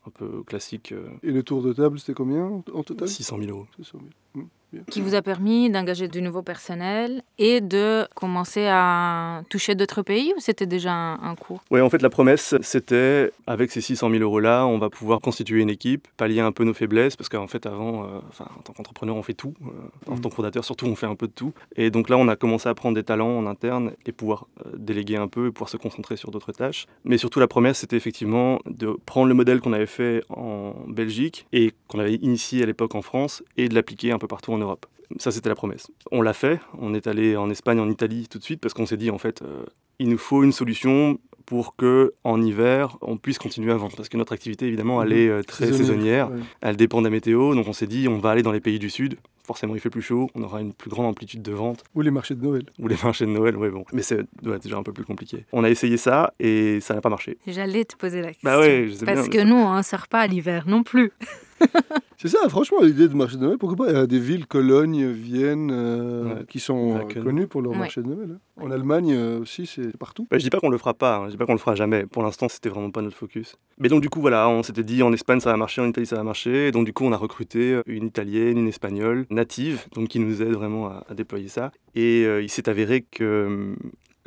[0.07, 0.95] un peu classique.
[1.23, 3.09] Et le tour de table, c'était combien en total?
[3.09, 3.67] 600 000 euros.
[3.77, 3.99] 600
[4.35, 4.47] 000
[4.91, 10.33] qui vous a permis d'engager du nouveau personnel et de commencer à toucher d'autres pays
[10.37, 11.63] ou c'était déjà un, cours?
[11.71, 15.61] Oui, en fait, la promesse, c'était avec ces 600 000 euros-là, on va pouvoir constituer
[15.61, 18.73] une équipe, pallier un peu nos faiblesses, parce qu'en fait, avant, euh, enfin, en tant
[18.73, 19.55] qu'entrepreneur, on fait tout.
[19.63, 19.71] Euh,
[20.11, 20.21] en mm.
[20.21, 21.53] tant que fondateur, surtout, on fait un peu de tout.
[21.77, 24.71] Et donc là, on a commencé à prendre des talents en interne et pouvoir euh,
[24.77, 26.87] déléguer un peu et pouvoir se concentrer sur d'autres tâches.
[27.05, 31.47] Mais surtout, la promesse, c'était effectivement de prendre le modèle qu'on avait fait en Belgique
[31.53, 34.60] et qu'on avait initié à l'époque en France et de l'appliquer un peu partout en
[34.61, 34.87] Europe.
[35.19, 35.91] Ça, c'était la promesse.
[36.13, 36.61] On l'a fait.
[36.79, 39.19] On est allé en Espagne, en Italie tout de suite parce qu'on s'est dit, en
[39.19, 39.65] fait, euh,
[39.99, 43.97] il nous faut une solution pour que en hiver, on puisse continuer à vendre.
[43.97, 46.31] Parce que notre activité, évidemment, elle est euh, très Saisonnière, saisonnière.
[46.31, 46.39] ouais.
[46.61, 47.57] Elle dépend de la météo.
[47.57, 49.17] Donc, on s'est dit, on va aller dans les pays du Sud.
[49.43, 50.31] Forcément, il fait plus chaud.
[50.37, 51.83] On aura une plus grande amplitude de vente.
[51.97, 52.63] Ou les marchés de Noël.
[52.79, 53.85] Ou les marchés de Noël, ouais, bon.
[53.93, 55.45] Mais c'est ouais, déjà un peu plus compliqué.
[55.53, 57.37] On a essayé ça et ça n'a pas marché.
[57.49, 58.49] J'allais te poser la question.
[58.49, 59.43] Bah ouais, je sais Parce bien.
[59.43, 61.11] que nous, on ne sort pas à l'hiver non plus.
[62.19, 64.47] C'est ça, franchement, l'idée de marché de Noël, pourquoi pas Il y a des villes,
[64.47, 66.45] Cologne, Vienne, euh, Ouais.
[66.49, 67.25] qui sont euh, Laken.
[67.25, 67.79] connues pour leur Ouais.
[67.79, 68.37] marché de Noël.
[68.37, 68.63] hein.
[68.63, 70.27] En Allemagne euh, aussi, c'est partout.
[70.31, 71.75] Bah, je dis pas qu'on le fera pas, hein, je dis pas qu'on le fera
[71.75, 72.05] jamais.
[72.05, 73.57] Pour l'instant, c'était vraiment pas notre focus.
[73.79, 76.07] Mais donc du coup, voilà, on s'était dit en Espagne ça va marcher, en Italie
[76.07, 76.69] ça va marcher.
[76.69, 80.43] Et donc du coup, on a recruté une italienne, une espagnole native, donc qui nous
[80.43, 81.71] aide vraiment à, à déployer ça.
[81.95, 83.77] Et euh, il s'est avéré que hum,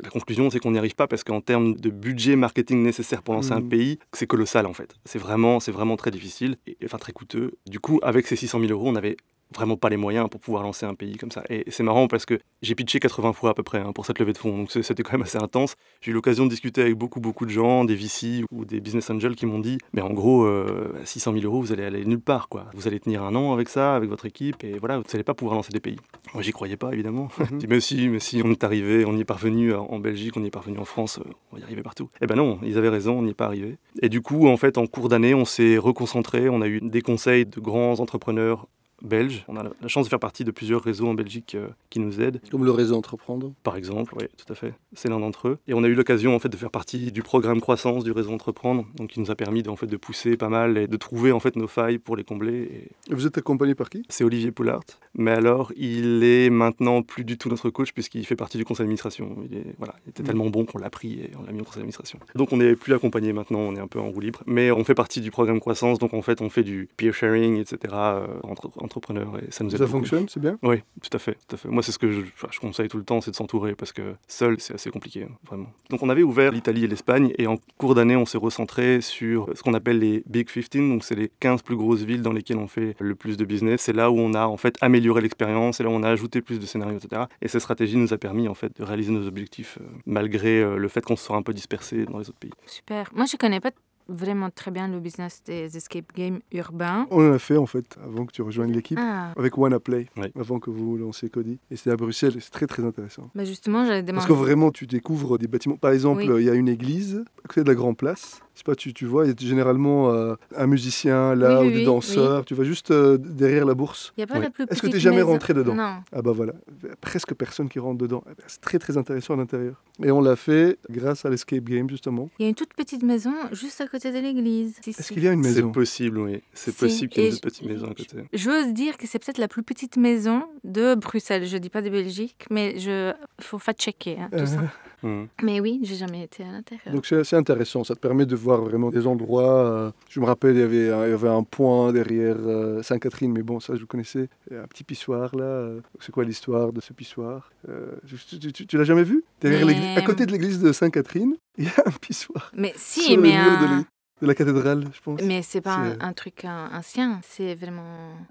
[0.04, 3.34] la conclusion, c'est qu'on n'y arrive pas parce qu'en termes de budget marketing nécessaire pour
[3.34, 3.68] lancer un Mhm.
[3.68, 4.94] pays, c'est colossal en fait.
[5.04, 7.52] C'est vraiment, c'est vraiment très difficile, et, enfin très coûteux.
[7.66, 9.16] Du coup, avec ces 600 000 euros, on avait
[9.54, 11.42] vraiment pas les moyens pour pouvoir lancer un pays comme ça.
[11.48, 14.18] Et c'est marrant parce que j'ai pitché 80 fois à peu près hein, pour cette
[14.18, 15.74] levée de fonds, donc c'était quand même assez intense.
[16.00, 19.08] J'ai eu l'occasion de discuter avec beaucoup beaucoup de gens, des VC ou des business
[19.10, 22.20] angels qui m'ont dit, mais en gros, euh, 600 000 euros, vous allez aller nulle
[22.20, 22.66] part, quoi.
[22.74, 25.34] Vous allez tenir un an avec ça, avec votre équipe, et voilà, vous n'allez pas
[25.34, 25.96] pouvoir lancer des pays.
[26.34, 27.28] Moi, j'y croyais pas, évidemment.
[27.50, 29.98] Je dis, mais si, mais si, on est arrivé, on y est parvenu en en
[30.00, 32.08] Belgique, on y est parvenu en France, euh, on y arriver partout.
[32.20, 33.78] Eh ben non, ils avaient raison, on n'y est pas arrivé.
[34.02, 37.00] Et du coup, en fait, en cours d'année, on s'est reconcentré, on a eu des
[37.00, 38.66] conseils de grands entrepreneurs
[39.04, 39.44] belges.
[39.48, 42.20] On a la- chance de faire partie de plusieurs réseaux en Belgique euh, qui nous
[42.20, 43.52] aident Comme le réseau Entreprendre.
[43.62, 44.74] par exemple, oui, tout à fait.
[44.94, 45.58] C'est l'un d'entre eux.
[45.68, 48.32] Et on a eu l'occasion en fait de faire partie du programme croissance du réseau
[48.32, 50.96] Entreprendre, donc qui nous a permis de, en fait de pousser pas mal et de
[50.96, 52.88] trouver en fait nos failles pour les combler.
[53.08, 54.02] Et Et vous êtes accompagné par qui?
[54.08, 54.80] C'est Olivier Poulart.
[55.16, 58.84] Mais alors, il est maintenant plus du tout notre coach puisqu'il fait partie du conseil
[58.84, 59.36] d'administration.
[59.50, 60.26] Il est voilà, il était Mhm.
[60.26, 62.18] tellement bon qu'on l'a pris et on l'a mis au conseil d'administration.
[62.34, 64.42] Donc on n'est plus accompagné maintenant, on est un peu en roue libre.
[64.46, 67.58] Mais on fait partie du programme croissance, donc en fait on fait du peer sharing,
[67.58, 67.94] etc.
[68.42, 69.98] entre entrepreneurs et ça nous aide Ça beaucoup.
[69.98, 71.68] fonctionne, c'est bien Oui, tout à fait, tout à fait.
[71.68, 74.56] Moi, c'est ce que je conseille tout le temps, c'est de s'entourer parce que seul,
[74.60, 75.68] c'est assez compliqué, hein, vraiment.
[75.90, 79.48] Donc, on avait ouvert l'Italie et l'Espagne et en cours d'année, on s'est recentré sur
[79.54, 82.58] ce qu'on appelle les Big 15, donc c'est les 15 plus grosses villes dans lesquelles
[82.58, 83.82] on fait le plus de business.
[83.82, 86.40] C'est là où on a en fait amélioré l'expérience, c'est là où on a ajouté
[86.42, 87.22] plus de scénarios, etc.
[87.42, 90.76] Et cette stratégie nous a permis en fait de réaliser nos objectifs euh, malgré euh,
[90.76, 92.50] le fait qu'on se soit un peu dispersé dans les autres pays.
[92.66, 93.10] Super.
[93.14, 93.70] Moi, je connais pas
[94.08, 97.06] vraiment très bien le business des escape games urbains.
[97.10, 98.98] On en a fait en fait avant que tu rejoignes l'équipe.
[99.00, 100.32] Ah, Avec WannaPlay, Ouais.
[100.38, 101.58] avant que vous lanciez Cody.
[101.70, 103.30] Et c'était à Bruxelles et c'est très très intéressant.
[103.34, 104.26] bah justement, j'allais Parce demander.
[104.28, 105.76] que vraiment, tu découvres des bâtiments.
[105.76, 106.42] Par exemple, Oui.
[106.42, 108.40] il y a une église à côté de la Grand Place.
[108.54, 111.66] Je sais pas, tu, tu vois, il y a généralement euh, un musicien là Oui,
[111.66, 112.44] ou oui, des oui, danseurs.
[112.44, 114.12] Tu vas juste euh, derrière la bourse.
[114.16, 114.42] Il n'y a pas Oui.
[114.44, 115.74] la plus Est-ce que petite t'es jamais maison- rentré dedans?
[115.74, 115.96] Non.
[116.12, 116.52] Ah bah voilà,
[117.00, 118.22] presque personne qui rentre dedans.
[118.26, 119.82] Eh ben, C'est très très intéressant à l'intérieur.
[120.02, 122.30] Et on l'a fait grâce à l'escape game justement.
[122.38, 124.76] Il y a une toute petite maison juste à côté de l'église.
[124.82, 125.14] Si, Est-ce si.
[125.14, 126.42] qu'il y a une C'est maison possible, oui.
[126.52, 128.16] C'est Si, possible qu'il y ait une petite maison à côté.
[128.32, 131.46] J'ose dire que c'est peut-être la plus petite maison de Bruxelles.
[131.46, 134.60] Je dis pas de Belgique, mais je faut fact-checker hein, tout ça.
[135.04, 135.28] Mhm.
[135.42, 136.94] Mais oui, j'ai jamais été à l'intérieur.
[136.94, 139.66] Donc c'est intéressant, ça te permet de voir vraiment des endroits.
[139.66, 142.82] euh, je me rappelle, il y avait, un- il y avait un point derrière euh,
[142.82, 144.28] Sainte-Catherine, mais bon, ça je connaissais.
[144.50, 145.44] Il y a un petit pissoir là.
[145.44, 149.22] euh, C'est quoi l'histoire de ce pissoir Euh, tu tu- tu- tu l'as jamais vu?
[149.40, 152.50] Derrière Mais- À côté de l'église de Sainte-Catherine, il y a un pissoir.
[152.56, 153.84] Mais si, mais un-
[154.22, 155.20] de la cathédrale, je pense.
[155.22, 157.82] Mais c'est pas un, truc ancien, c'est vraiment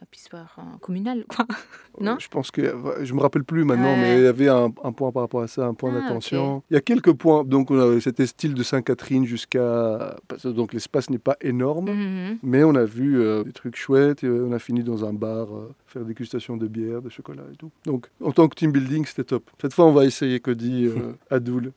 [0.01, 1.45] un pissoir euh, communal, quoi.
[1.99, 2.17] non?
[2.19, 4.01] Je pense que je me rappelle plus maintenant, Ouais.
[4.01, 6.63] mais il y avait un, un point par rapport à ça, un point Ah, d'attention.
[6.69, 7.43] Il y a quelques points.
[7.43, 10.15] Donc on avait style de Sainte-Catherine jusqu'à
[10.45, 11.89] donc l'espace n'est pas énorme.
[11.91, 12.39] Mhm.
[12.43, 15.53] Mais on a vu euh, des trucs chouettes et on a fini dans un bar,
[15.55, 17.71] euh, faire dégustation de bière, de chocolat et tout.
[17.85, 19.49] Donc en tant que team building, c'était top.
[19.61, 21.71] Cette fois, on va essayer Cody euh, à Doul.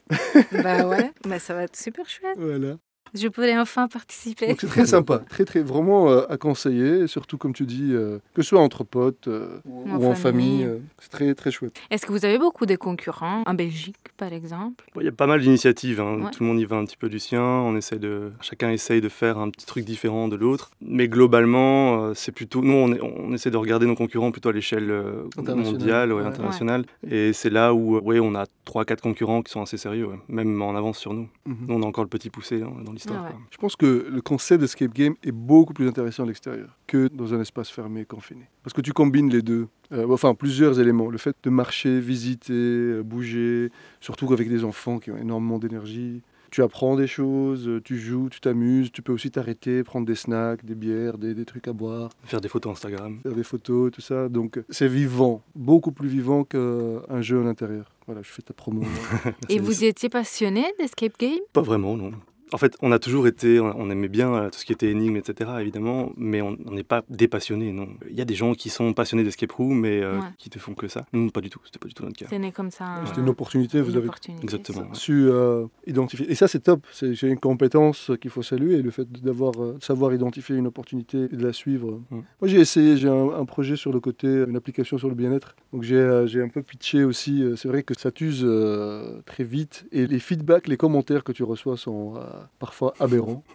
[0.62, 2.36] bah ouais, bah ça va être super chouette.
[2.38, 2.76] Voilà.
[3.16, 4.48] Je pourrais enfin participer.
[4.48, 8.18] Donc c'est très sympa, très très vraiment euh, à conseiller, surtout comme tu dis, euh,
[8.34, 10.58] que ce soit entre potes euh, ou, En ou en famille.
[10.60, 11.76] famille, euh, c'est très très chouette.
[11.90, 13.42] Est-ce que vous avez beaucoup de concurrents?
[13.46, 14.84] En Belgique, par exemple?
[14.94, 16.20] Bon, Il y a pas mal d'initiatives, hein.
[16.24, 16.30] Ouais.
[16.30, 19.00] tout le monde y va un petit peu du sien, on essaie de, chacun essaye
[19.00, 22.92] de faire un petit truc différent de l'autre, mais globalement, euh, c'est plutôt, nous on,
[22.92, 25.24] est- on essaie de regarder nos concurrents plutôt à l'échelle euh,
[25.54, 26.26] mondiale, ouais, Ouais.
[26.26, 30.06] internationale, et c'est là où euh, ouais, on a 3-4 concurrents qui sont assez sérieux,
[30.06, 31.28] ouais, même en avance sur nous.
[31.46, 31.56] Mhm.
[31.68, 33.05] Nous on a encore le petit poussé hein, dans l'histoire.
[33.14, 33.36] Ah ouais.
[33.50, 37.34] Je pense que le concept d'escape game est beaucoup plus intéressant à l'extérieur que dans
[37.34, 38.48] un espace fermé, confiné.
[38.62, 39.68] Parce que tu combines les deux.
[39.92, 41.08] Euh, enfin, plusieurs éléments.
[41.08, 46.22] Le fait de marcher, visiter, euh, bouger, surtout avec des enfants qui ont énormément d'énergie.
[46.52, 50.64] Tu apprends des choses, tu joues, tu t'amuses, tu peux aussi t'arrêter, prendre des snacks,
[50.64, 53.18] des bières, des, des trucs à boire, Faire des photos Instagram.
[53.22, 54.28] faire des photos, tout ça.
[54.28, 57.90] Donc c'est vivant, beaucoup plus vivant qu'un jeu à l'intérieur.
[58.06, 58.82] Voilà, je fais ta promo.
[59.48, 61.40] Et vous étiez passionné d'escape game?
[61.52, 62.12] Pas vraiment, non.
[62.52, 65.16] En fait, on a toujours été, on aimait bien euh, tout ce qui était énigme,
[65.16, 65.50] etc.
[65.60, 67.88] évidemment, mais on n'est pas des passionnés, non.
[68.08, 70.26] Il y a des gens qui sont passionnés d'escape room, mais euh, Ouais.
[70.38, 71.06] qui te font que ça.
[71.12, 71.60] Nous, pas du tout.
[71.64, 72.26] C'était pas du tout notre cas.
[72.30, 73.02] C'est né comme ça.
[73.06, 74.44] C'était une opportunité, vous une avez opportunité.
[74.44, 74.82] Exactement.
[74.82, 74.86] ouais.
[74.94, 76.30] su euh, identifier.
[76.30, 76.86] Et ça, c'est top.
[76.92, 80.68] C'est j'ai une compétence qu'il faut saluer, le fait d'avoir euh, de savoir identifier une
[80.68, 82.00] opportunité et de la suivre.
[82.10, 82.16] Mm.
[82.40, 85.56] Moi, j'ai essayé, j'ai un, un projet sur le côté, une application sur le bien-être.
[85.72, 87.42] Donc, j'ai euh, j'ai un peu pitché aussi.
[87.42, 91.32] Euh, C'est vrai que ça t'use euh, très vite et les feedbacks, les commentaires que
[91.32, 92.20] tu reçois sont euh,
[92.58, 93.44] parfois aberrants.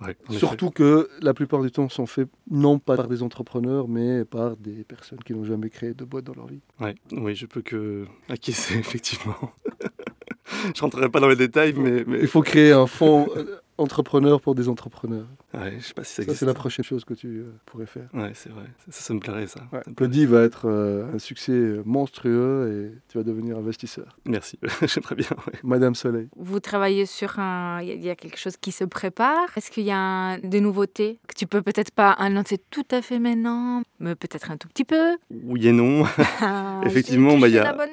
[0.00, 0.16] Ouais.
[0.30, 4.56] Surtout que la plupart du temps sont faits non pas par des entrepreneurs, mais par
[4.56, 6.60] des personnes qui n'ont jamais créé de boîte dans leur vie.
[6.80, 9.52] Ouais, oui, je peux que acquiescer, effectivement.
[10.74, 12.18] je rentrerai pas dans les détails, mais, mais...
[12.20, 15.26] Il faut créer un fonds euh, entrepreneur pour des entrepreneurs.
[15.54, 17.86] Ouais, je sais pas si ça Ça, c'est la prochaine chose que tu euh, pourrais
[17.86, 18.08] faire.
[18.12, 18.64] Ouais, c'est vrai.
[18.90, 19.60] Ça, ça me plairait, ça.
[19.72, 19.80] Ouais.
[19.96, 24.18] Cody va être euh, un succès monstrueux et tu vas devenir investisseur.
[24.26, 25.28] Merci, j'aimerais bien.
[25.46, 25.58] ouais.
[25.62, 26.28] Madame Soleil.
[26.36, 27.80] Vous travaillez sur un.
[27.82, 29.46] Il y a- il y, a quelque chose qui se prépare.
[29.56, 33.00] Est-ce qu'il y a un- des nouveautés que tu peux peut-être pas annoncer tout à
[33.02, 35.16] fait maintenant, mais peut-être un tout petit peu?
[35.30, 36.04] Oui et non.
[36.40, 37.88] Ah, Effectivement, bah, il y a- la bonne-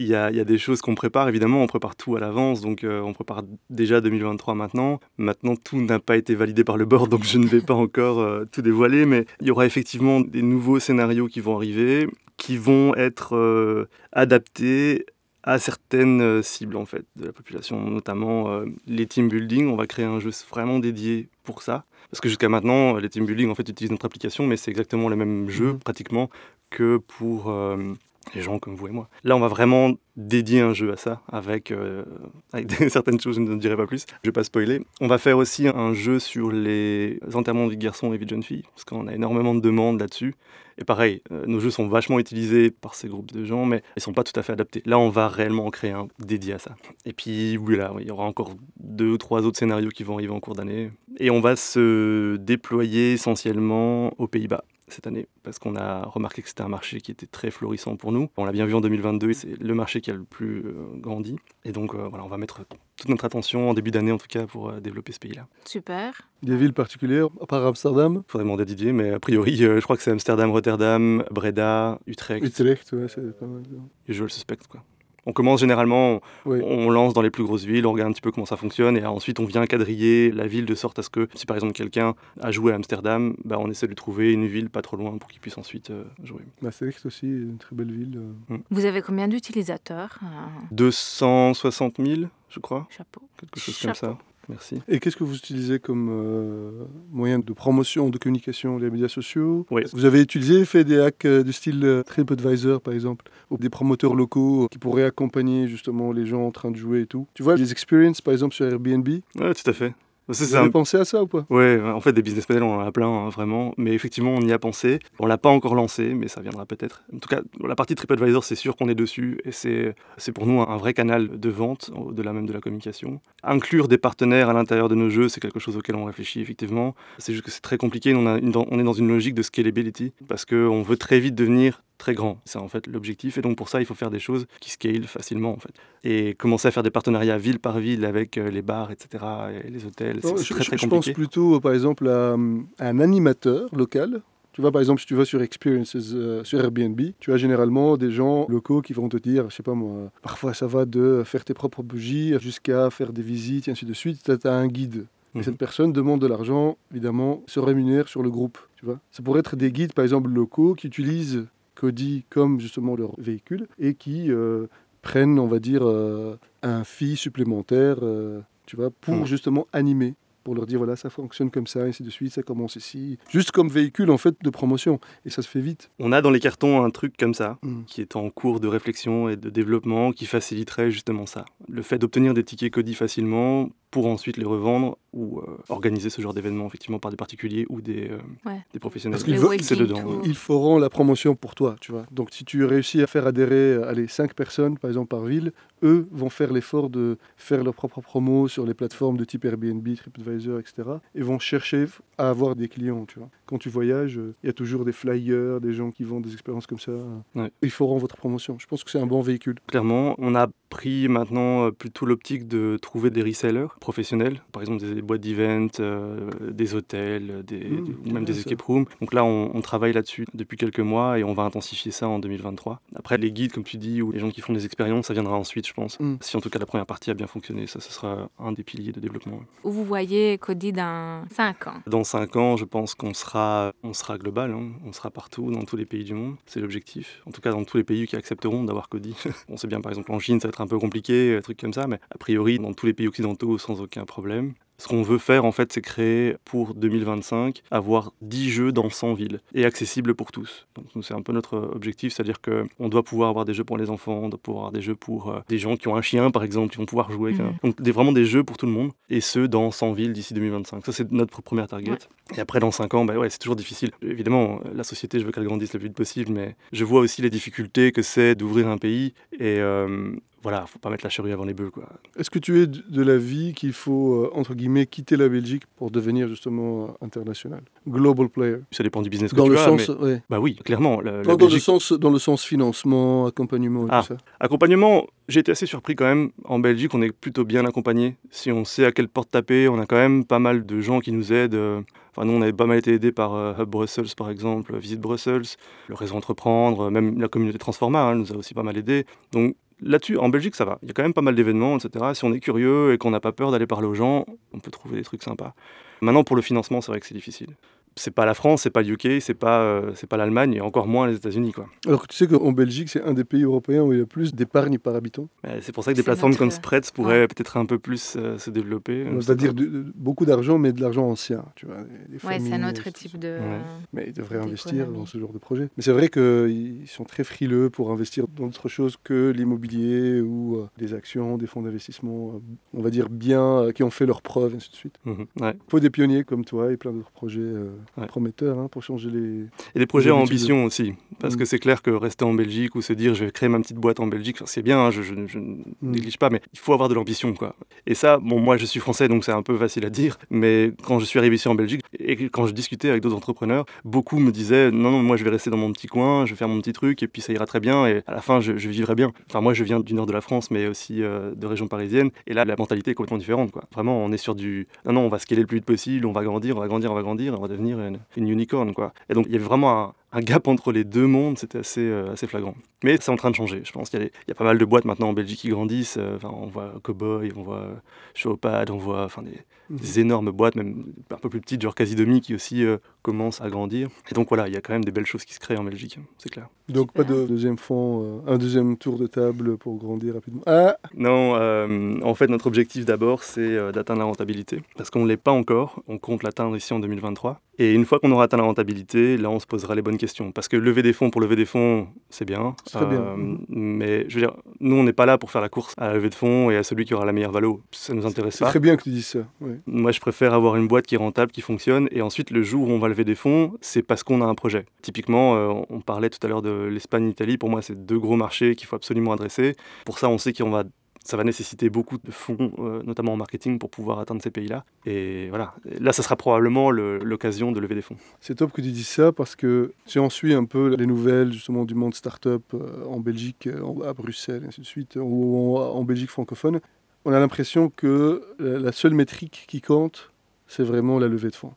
[0.00, 2.20] Il y, a, il y a des choses qu'on prépare, évidemment, on prépare tout à
[2.20, 5.00] l'avance, donc euh, on prépare déjà 2023 maintenant.
[5.16, 8.20] Maintenant, tout n'a pas été validé par le board, donc je ne vais pas encore
[8.20, 12.06] euh, tout dévoiler, mais il y aura effectivement des nouveaux scénarios qui vont arriver,
[12.36, 15.04] qui vont être euh, adaptés
[15.42, 19.66] à certaines cibles, en fait, de la population, notamment les team building.
[19.68, 21.84] On va créer un jeu vraiment dédié pour ça.
[22.10, 25.08] Parce que jusqu'à maintenant, les team building, en fait, utilisent notre application, mais c'est exactement
[25.08, 25.78] le même jeu, Mhm.
[25.80, 26.28] pratiquement,
[26.70, 27.50] que pour...
[27.50, 27.94] euh,
[28.34, 29.08] les gens comme vous et moi.
[29.24, 32.04] Là, on va vraiment dédier un jeu à ça, avec, euh,
[32.52, 34.82] avec certaines choses, je ne dirai pas plus, je vais pas spoiler.
[35.00, 38.24] On va faire aussi un jeu sur les enterrements de vie de garçons et vie
[38.24, 40.34] de jeunes filles, parce qu'on a énormément de demandes là-dessus.
[40.80, 44.02] Et pareil, euh, nos jeux sont vachement utilisés par ces groupes de gens, mais ils
[44.02, 44.82] sont pas tout à fait adaptés.
[44.86, 46.76] Là, on va réellement en créer un dédié à ça.
[47.04, 50.14] Et puis, oui, là, il y aura encore deux ou trois autres scénarios qui vont
[50.14, 50.92] arriver en cours d'année.
[51.18, 56.48] Et on va se déployer essentiellement aux Pays-Bas cette année, parce qu'on a remarqué que
[56.48, 58.28] c'était un marché qui était très florissant pour nous.
[58.36, 61.36] On l'a bien vu en 2022, c'est le marché qui a le plus euh, grandi.
[61.64, 62.60] Et donc, euh, voilà, on va mettre
[62.96, 65.46] toute notre attention en début d'année, en tout cas, pour euh, développer ce pays-là.
[65.64, 66.28] Super.
[66.42, 69.84] Des villes particulières, à part Amsterdam, Faudrait demander à Didier, mais a priori, euh, je
[69.84, 73.62] crois que c'est Amsterdam, Rotterdam, Breda, Utrecht, Utrecht, ouais, c'est pas mal.
[74.06, 74.82] et je le suspecte, quoi.
[75.28, 76.58] On commence généralement, Oui.
[76.64, 78.96] on lance dans les plus grosses villes, on regarde un petit peu comment ça fonctionne,
[78.96, 81.74] et ensuite on vient quadriller la ville de sorte à ce que, si par exemple
[81.74, 84.96] quelqu'un a joué à Amsterdam, bah, on essaie de lui trouver une ville pas trop
[84.96, 86.40] loin pour qu'il puisse ensuite euh, jouer.
[86.62, 88.18] Maastricht aussi, une très belle ville.
[88.50, 88.56] euh.
[88.70, 93.20] Vous avez combien d'utilisateurs Ah, 260 000, je crois, Chapeau.
[93.38, 94.16] quelque chose comme ça.
[94.48, 94.80] Merci.
[94.88, 99.66] Et qu'est-ce que vous utilisez comme euh, moyen de promotion, de communication, les médias sociaux?
[99.70, 99.82] Oui.
[99.92, 103.68] Vous avez utilisé, fait des hacks euh, du style euh, TripAdvisor par exemple, ou des
[103.68, 107.26] promoteurs locaux qui pourraient accompagner justement les gens en train de jouer et tout.
[107.34, 109.92] Tu vois, les experiences par exemple sur Airbnb, Ouais, tout à fait.
[110.28, 111.46] Vous avez un pensé à ça ou pas?
[111.50, 113.72] Ouais, en fait, des business models, on en a plein, hein, vraiment.
[113.78, 114.98] Mais effectivement, on y a pensé.
[115.18, 117.02] On l'a pas encore lancé, mais ça viendra peut-être.
[117.14, 119.40] En tout cas, la partie TripAdvisor, c'est sûr qu'on est dessus.
[119.44, 123.20] Et c'est c'est pour nous un vrai canal de vente, au-delà même de la communication.
[123.42, 126.94] Inclure des partenaires à l'intérieur de nos jeux, c'est quelque chose auquel on réfléchit, effectivement.
[127.18, 128.14] C'est juste que c'est très compliqué.
[128.14, 131.34] On, a une- on est dans une logique de scalability, parce qu'on veut très vite
[131.34, 132.40] devenir très grand.
[132.44, 133.36] C'est en fait l'objectif.
[133.38, 135.72] Et donc, pour ça, il faut faire des choses qui scalent facilement, en fait.
[136.04, 139.24] Et commencer à faire des partenariats ville par ville avec euh, les bars, etc.,
[139.64, 140.20] et les hôtels.
[140.22, 140.88] C'est je, très, je- très je compliqué.
[140.88, 144.22] pense plutôt euh, par exemple à, euh, un animateur local.
[144.52, 147.96] Tu vois, par exemple, si tu vas sur Experiences euh, sur Airbnb, tu as généralement
[147.96, 151.22] des gens locaux qui vont te dire, je sais pas moi, parfois ça va de
[151.24, 154.22] faire tes propres bougies jusqu'à faire des visites et ainsi de suite.
[154.24, 155.06] Tu as un guide.
[155.34, 155.42] Et Mhm.
[155.44, 158.58] cette personne demande de l'argent, évidemment, se rémunère sur le groupe.
[158.76, 161.46] Tu vois ça pourrait être des guides, par exemple, locaux qui utilisent
[161.78, 164.66] Cody comme justement leur véhicule et qui euh,
[165.02, 169.26] prennent, on va dire, euh, un fee supplémentaire, euh, tu vois, pour Mhm.
[169.26, 170.14] justement animer
[170.44, 173.50] pour leur dire voilà ça fonctionne comme ça ainsi de suite ça commence ici juste
[173.50, 176.40] comme véhicule en fait de promotion et ça se fait vite On a dans les
[176.40, 177.82] cartons un truc comme ça, Mm.
[177.86, 181.44] qui est en cours de réflexion et de développement, qui faciliterait justement ça.
[181.68, 186.20] Le fait d'obtenir des tickets Cody facilement pour ensuite les revendre ou euh, organiser ce
[186.20, 188.60] genre d'événement effectivement par des particuliers ou des, euh, Ouais.
[188.74, 189.18] des professionnels.
[189.18, 189.24] Parce
[189.62, 190.02] c'est dedans.
[190.02, 193.26] to- ils feront la promotion pour toi tu vois donc si tu réussis à faire
[193.26, 197.64] adhérer euh, allez cinq personnes par exemple par ville eux vont faire l'effort de faire
[197.64, 200.74] leur propre promo sur les plateformes de type Airbnb TripAdvisor etc
[201.14, 201.86] et vont chercher
[202.18, 204.92] à avoir des clients tu vois quand tu voyages euh, il y a toujours des
[204.92, 206.92] flyers des gens qui vendent des expériences comme ça
[207.34, 207.50] Ouais.
[207.62, 211.08] ils feront votre promotion je pense que c'est un bon véhicule Clairement, on a pris
[211.08, 216.74] maintenant plutôt l'optique de trouver des resellers professionnels, par exemple des boîtes d'event, euh, des
[216.74, 218.86] hôtels, des, Mmh, c'est ou même des escape rooms.
[219.00, 222.18] Donc là, on, on travaille là-dessus depuis quelques mois et on va intensifier ça en
[222.18, 222.80] 2023.
[222.94, 225.36] Après, les guides, comme tu dis, ou les gens qui font des expériences, ça viendra
[225.36, 225.98] ensuite, je pense.
[226.00, 226.16] Mm.
[226.20, 228.62] Si en tout cas la première partie a bien fonctionné, ça, ce sera un des
[228.62, 229.40] piliers de développement.
[229.64, 233.92] Où vous voyez Cody dans 5 ans Dans 5 ans, je pense qu'on sera, on
[233.92, 234.70] sera global, hein.
[234.84, 236.36] on sera partout, dans tous les pays du monde.
[236.46, 237.22] C'est l'objectif.
[237.26, 239.14] En tout cas, dans tous les pays qui accepteront d'avoir Cody.
[239.48, 241.60] on sait bien, par exemple, en Chine, ça va être un peu compliqué, des trucs
[241.60, 244.54] comme ça, mais a priori, dans tous les pays occidentaux, sans aucun problème.
[244.80, 249.14] Ce qu'on veut faire, en fait, c'est créer pour 2025, avoir 10 jeux dans 100
[249.14, 250.68] villes et accessibles pour tous.
[250.76, 253.90] Donc, c'est un peu notre objectif, c'est-à-dire qu'on doit pouvoir avoir des jeux pour les
[253.90, 256.30] enfants, on doit pouvoir avoir des jeux pour euh, des gens qui ont un chien,
[256.30, 257.32] par exemple, qui vont pouvoir jouer.
[257.32, 257.54] Mhm.
[257.64, 260.32] Donc, des, vraiment des jeux pour tout le monde, et ce, dans 100 villes d'ici
[260.32, 260.86] 2025.
[260.86, 261.90] Ça, c'est notre première target.
[261.90, 262.36] Ouais.
[262.36, 263.90] Et après, dans 5 ans, bah ouais, c'est toujours difficile.
[264.00, 267.20] Évidemment, la société, je veux qu'elle grandisse le plus vite possible, mais je vois aussi
[267.20, 270.12] les difficultés que c'est d'ouvrir un pays, et euh,
[270.48, 271.70] voilà, faut pas mettre la charrue avant les bœufs.
[272.16, 275.90] Est-ce que tu es de l'avis qu'il faut, euh, entre guillemets, quitter la Belgique pour
[275.90, 277.60] devenir justement euh, international?
[277.86, 280.22] Global player Ça dépend du business que Dans tu le as, sens, mais- ouais.
[280.30, 281.00] Bah oui, clairement.
[281.02, 284.00] la- la Non, dans, le sens, dans le sens financement, accompagnement et Ah.
[284.00, 284.16] tout ça.
[284.40, 286.30] Accompagnement, j'ai été assez surpris quand même.
[286.44, 288.16] En Belgique, on est plutôt bien accompagné.
[288.30, 291.00] Si on sait à quelle porte taper, on a quand même pas mal de gens
[291.00, 291.54] qui nous aident.
[291.54, 291.80] euh,
[292.16, 294.98] Enfin, nous, on avait pas mal été aidés par euh, Hub Brussels, par exemple, Visite
[295.00, 295.42] Brussels,
[295.88, 299.04] le réseau Entreprendre, même la communauté Transforma hein, nous a aussi pas mal aidés.
[299.30, 300.78] Donc là-dessus, en Belgique, ça va.
[300.82, 302.06] Il y a quand même pas mal d'événements, etc.
[302.14, 304.70] Si on est curieux et qu'on n'a pas peur d'aller parler aux gens, on peut
[304.70, 305.54] trouver des trucs sympas.
[306.00, 307.56] Maintenant, pour le financement, c'est vrai que c'est difficile.
[307.98, 310.60] C'est pas la France, c'est pas le UK, c'est pas, euh, c'est pas l'Allemagne et
[310.60, 311.66] encore moins les États-Unis, quoi.
[311.86, 314.06] Alors que tu sais qu'en Belgique, c'est un des pays européens où il y a
[314.06, 315.28] plus d'épargne par habitant.
[315.44, 318.16] Mais C'est pour ça que des plateformes notre- comme Spreads pourraient peut-être un peu plus
[318.16, 319.04] euh, se développer.
[319.10, 321.44] On euh, va dire de- de- beaucoup d'argent, mais de l'argent ancien.
[321.56, 321.76] Tu vois,
[322.24, 323.28] Ouais, c'est un autre type de.
[323.28, 323.60] Ouais.
[323.92, 325.68] Mais ils devraient investir dans ce genre de projet.
[325.76, 330.56] Mais c'est vrai qu'ils sont très frileux pour investir dans autre chose que l'immobilier ou
[330.56, 332.38] euh, des actions, des fonds d'investissement, euh,
[332.74, 334.94] on va dire bien, euh, qui ont fait leurs preuves, et ainsi de suite.
[335.04, 335.54] Mhm, ouais.
[335.54, 338.06] Il faut des pionniers comme toi et plein d'autres projets euh, Ouais.
[338.06, 339.44] prometteurs hein, pour changer les...
[339.74, 340.94] Et des projets à ambition aussi.
[341.18, 341.38] Parce Mm.
[341.38, 343.76] que c'est clair que rester en Belgique ou se dire je vais créer ma petite
[343.76, 345.62] boîte en Belgique, c'est bien, hein, je, je- Mm.
[345.82, 347.32] néglige pas, mais il faut avoir de l'ambition.
[347.34, 347.54] quoi.
[347.86, 350.72] Et ça, bon, moi je suis français donc c'est un peu facile à dire, mais
[350.84, 354.18] quand je suis arrivé ici en Belgique et quand je discutais avec d'autres entrepreneurs, beaucoup
[354.18, 356.48] me disaient non, non, moi je vais rester dans mon petit coin, je vais faire
[356.48, 358.68] mon petit truc et puis ça ira très bien et à la fin je, je
[358.68, 359.12] vivrai bien.
[359.28, 362.10] Enfin, moi je viens du nord de la France, mais aussi euh, de région parisienne
[362.26, 363.50] et là la mentalité est complètement différente.
[363.50, 363.64] Quoi.
[363.74, 366.12] Vraiment, on est sur du non, non, on va scaler le plus vite possible, on
[366.12, 368.72] va grandir, on va grandir, on va grandir, on va devenir une, une unicorn.
[368.74, 368.92] Quoi.
[369.08, 371.80] Et donc il y avait vraiment un, un gap entre les deux mondes, c'était assez,
[371.82, 372.54] euh, assez flagrant.
[372.84, 373.90] Mais c'est en train de changer, je pense.
[373.90, 375.48] qu'il y, a des- il y a pas mal de boîtes maintenant en Belgique qui
[375.48, 375.96] grandissent.
[375.98, 377.66] euh, Enfin, on voit Cowboy, on voit
[378.14, 379.38] Showpad, on voit enfin, des,
[379.70, 383.50] des énormes boîtes, même un peu plus petites, genre Casidomi, qui aussi euh, commencent à
[383.50, 383.88] grandir.
[384.10, 385.64] Et donc voilà, il y a quand même des belles choses qui se créent en
[385.64, 386.48] Belgique, c'est clair.
[386.68, 387.04] Donc Super.
[387.04, 390.42] pas de deuxième fonds, euh, un deuxième tour de table pour grandir rapidement.
[390.46, 394.62] Ah Non, euh, en fait, notre objectif d'abord, c'est euh, d'atteindre la rentabilité.
[394.76, 395.82] Parce qu'on ne l'est pas encore.
[395.88, 397.40] On compte l'atteindre ici en 2023.
[397.58, 400.32] Et une fois qu'on aura atteint la rentabilité, là, on se posera les bonnes questions.
[400.32, 402.40] Parce que lever des fonds pour lever des fonds, c'est bien.
[402.40, 403.16] Euh, C'est bien.
[403.48, 405.94] Mais je veux dire, nous, on n'est pas là pour faire la course à la
[405.94, 407.60] levée de fonds et à celui qui aura la meilleure valo.
[407.72, 408.50] Ça nous intéresse C'est pas.
[408.50, 409.18] très bien que tu dises ça.
[409.66, 412.68] Moi, je préfère avoir une boîte qui est rentable, qui fonctionne, et ensuite, le jour
[412.68, 414.64] où on va lever des fonds, c'est parce qu'on a un projet.
[414.82, 417.38] Typiquement, euh, on parlait tout à l'heure de l'Espagne, l'Italie.
[417.38, 419.54] Pour moi, c'est deux gros marchés qu'il faut absolument adresser.
[419.84, 420.64] Pour ça, on sait qu'on va
[421.08, 424.66] ça va nécessiter beaucoup de fonds, euh, notamment en marketing, pour pouvoir atteindre ces pays-là.
[424.84, 427.96] Et voilà, là, ça sera probablement le- l'occasion de lever des fonds.
[428.20, 431.32] C'est top que tu dises ça parce que si on suit un peu les nouvelles
[431.32, 435.56] justement du monde start-up euh, en Belgique, euh, à Bruxelles, et ainsi de suite, ou
[435.56, 436.60] en, en Belgique francophone,
[437.06, 440.12] on a l'impression que la, seule métrique qui compte,
[440.46, 441.54] c'est vraiment la levée de fonds.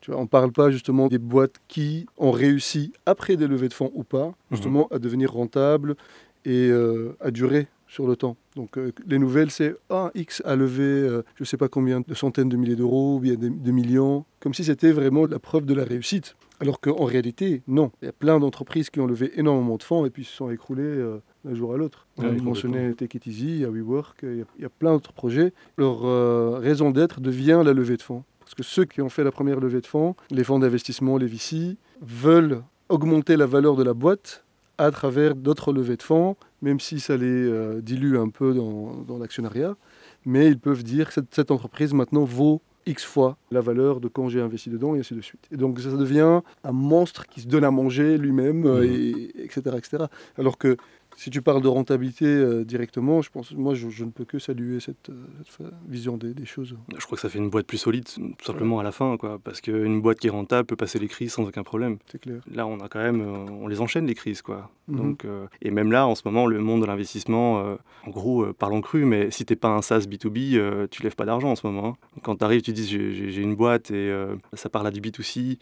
[0.00, 3.68] Tu vois, on ne parle pas justement des boîtes qui ont réussi après des levées
[3.68, 5.96] de fonds ou pas, justement à devenir rentables
[6.44, 8.36] et euh, à durer sur le temps.
[8.54, 12.00] Donc euh, les nouvelles, c'est ah, X a levé euh, je ne sais pas combien
[12.00, 15.38] de centaines de milliers d'euros ou bien des, des millions, comme si c'était vraiment la
[15.38, 16.36] preuve de la réussite.
[16.60, 17.90] Alors qu'en réalité, non.
[18.00, 20.50] Il y a plein d'entreprises qui ont levé énormément de fonds et puis se sont
[20.50, 22.06] écroulées euh, d'un jour à l'autre.
[22.16, 22.50] On complètement.
[22.50, 24.92] mentionnait Take It Easy, il y a WeWork, il y a, il y a plein
[24.92, 25.52] d'autres projets.
[25.76, 28.24] Leur euh, raison d'être devient la levée de fonds.
[28.40, 31.26] Parce que ceux qui ont fait la première levée de fonds, les fonds d'investissement, les
[31.26, 34.44] VC, veulent augmenter la valeur de la boîte
[34.78, 38.94] à travers d'autres levées de fonds, même si ça les euh, dilue un peu dans,
[39.06, 39.76] dans l'actionnariat.
[40.24, 44.06] Mais ils peuvent dire que cette, cette entreprise maintenant vaut X fois la valeur de
[44.06, 45.40] quand j'ai investi dedans et ainsi de suite.
[45.50, 48.92] Et donc ça devient un monstre qui se donne à manger lui-même, euh, Mhm.
[48.92, 50.04] et, etc., etc.
[50.38, 50.76] Alors que
[51.16, 54.38] si tu parles de rentabilité euh, directement, je pense, moi, je, je ne peux que
[54.38, 55.14] saluer cette, euh,
[55.48, 56.76] cette vision des, des choses.
[56.96, 59.38] Je crois que ça fait une boîte plus solide, tout simplement à la fin, quoi.
[59.42, 61.96] Parce qu'une boîte qui est rentable peut passer les crises sans aucun problème.
[62.12, 62.40] C'est clair.
[62.52, 64.70] Là, on a quand même, euh, on les enchaîne les crises, quoi.
[64.88, 64.96] Mhm.
[64.96, 67.76] Donc, euh, et même là, en ce moment, le monde de l'investissement, euh,
[68.06, 71.24] en gros, parlons cru, mais si t'es pas un SaaS B2B, euh, tu lèves pas
[71.24, 71.88] d'argent en ce moment.
[71.88, 72.20] hein.
[72.22, 74.12] Quand tu arrives, tu dis j'ai- une boîte et
[74.54, 75.58] ça parle à du B2C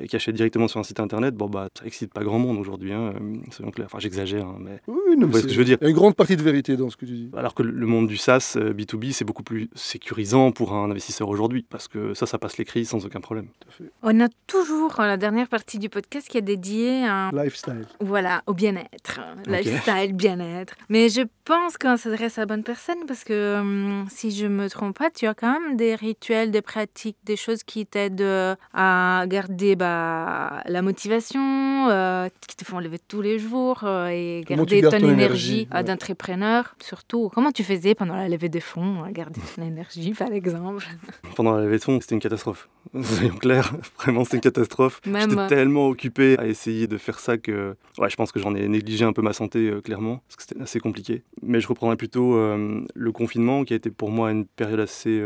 [0.00, 2.58] et qui achète directement sur un site internet, bon bah ça excite pas grand monde
[2.58, 3.86] aujourd'hui, hein, euh, soyons clairs.
[3.86, 5.78] Enfin, j'exagère, hein, mais Oui, non, mais ce que je veux dire.
[5.80, 7.30] Il y a une grande partie de vérité dans ce que tu dis.
[7.36, 11.28] alors que le monde du SaaS euh, B2B, c'est beaucoup plus sécurisant pour un investisseur
[11.28, 13.46] aujourd'hui parce que ça, ça passe les crises sans aucun problème.
[13.60, 13.90] Tout à fait.
[14.02, 17.86] On a toujours euh, la dernière partie du podcast qui est dédiée à, Lifestyle.
[18.00, 20.74] voilà, au bien-être, lifestyle, bien-être.
[20.88, 24.68] Mais je pense qu'on s'adresse à la bonne personne parce que hum, si je me
[24.68, 28.54] trompe pas, tu as quand même des rituels, des pratiques, des choses qui t'aident euh,
[28.72, 34.44] à garder bah, la motivation, euh, qui te font lever tous les jours euh, et
[34.46, 35.84] Comment garder ton ton énergie énergie, euh, ouais.
[35.84, 36.76] d'entrepreneur.
[36.80, 40.86] Surtout, comment tu faisais pendant la levée des fonds, garder ton énergie par exemple?
[41.36, 42.68] Pendant la levée de fonds, c'était une catastrophe.
[43.02, 45.00] Soyons clairs, vraiment, c'était une catastrophe.
[45.06, 48.40] Même, J'étais euh, tellement occupé à essayer de faire ça que ouais, je pense que
[48.40, 51.22] j'en ai négligé un peu ma santé, clairement, parce que c'était assez compliqué.
[51.42, 55.20] Mais je reprendrai plutôt le confinement, qui a été pour moi une période assez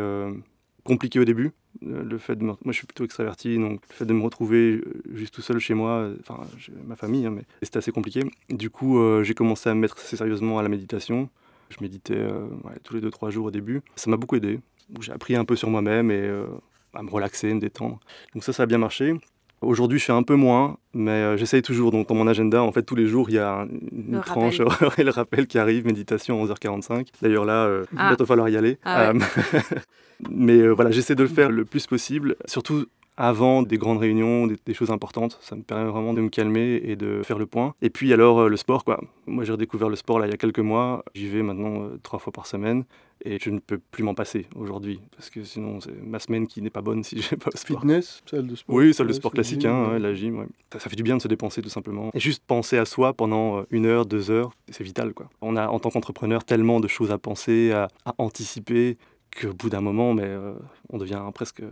[0.89, 1.53] compliquée au début.
[1.87, 4.23] Euh, Le fait de me- Moi, je suis plutôt extraverti, donc le fait de me
[4.23, 7.79] retrouver euh, juste tout seul chez moi, euh, enfin, j'ai ma famille, hein, mais c'était
[7.79, 8.25] assez compliqué.
[8.51, 11.29] Du coup, j'ai commencé à me mettre assez sérieusement à la méditation.
[11.71, 12.27] Je méditais
[12.83, 13.83] tous les 2-3 jours au début.
[13.95, 14.59] Ça m'a beaucoup aidé.
[15.01, 16.29] J'ai appris un peu sur moi-même et
[16.95, 18.01] à me relaxer, me détendre.
[18.35, 19.15] Donc ça, ça a bien marché.
[19.61, 21.91] Aujourd'hui, je fais un peu moins, mais euh, j'essaye toujours.
[21.91, 24.21] Donc, dans mon agenda, en fait, tous les jours, il y a un- une Le
[24.21, 24.91] tranche rappel.
[24.99, 27.09] et le rappel qui arrive, méditation à 11h45.
[27.23, 28.15] D'ailleurs, là, euh, il Ah.
[28.17, 28.79] va falloir y aller.
[28.85, 29.21] Ah ouais.
[29.21, 29.61] Euh,
[30.31, 32.87] mais euh, voilà, j'essaie de le faire le plus possible, surtout
[33.19, 35.39] avant des grandes réunions, des, des choses importantes.
[35.43, 37.75] Ça me permet vraiment de me calmer et de faire le point.
[37.83, 39.01] Et puis alors, euh, le sport, quoi.
[39.27, 41.05] Moi, j'ai redécouvert le sport là, il y a quelques mois.
[41.15, 42.85] J'y vais maintenant euh, trois fois par semaine.
[43.25, 46.63] Et je ne peux plus m'en passer aujourd'hui, parce que sinon, c'est ma semaine qui
[46.63, 47.81] n'est pas bonne si je vais pas au sport.
[47.81, 48.77] Fitness, salle de sport.
[48.77, 49.99] Oui, salle de sport classique, gym, hein, ouais.
[49.99, 50.39] la gym.
[50.39, 50.47] ouais.
[50.73, 52.11] Ça, ça fait du bien de se dépenser tout simplement.
[52.15, 55.15] Et juste penser à soi pendant euh, une heure, deux heures, c'est vital.
[55.15, 55.29] Quoi.
[55.41, 58.97] On a en tant qu'entrepreneur tellement de choses à penser, à, à anticiper,
[59.37, 60.55] qu'au bout d'un moment, mais, euh,
[60.91, 61.63] on devient presque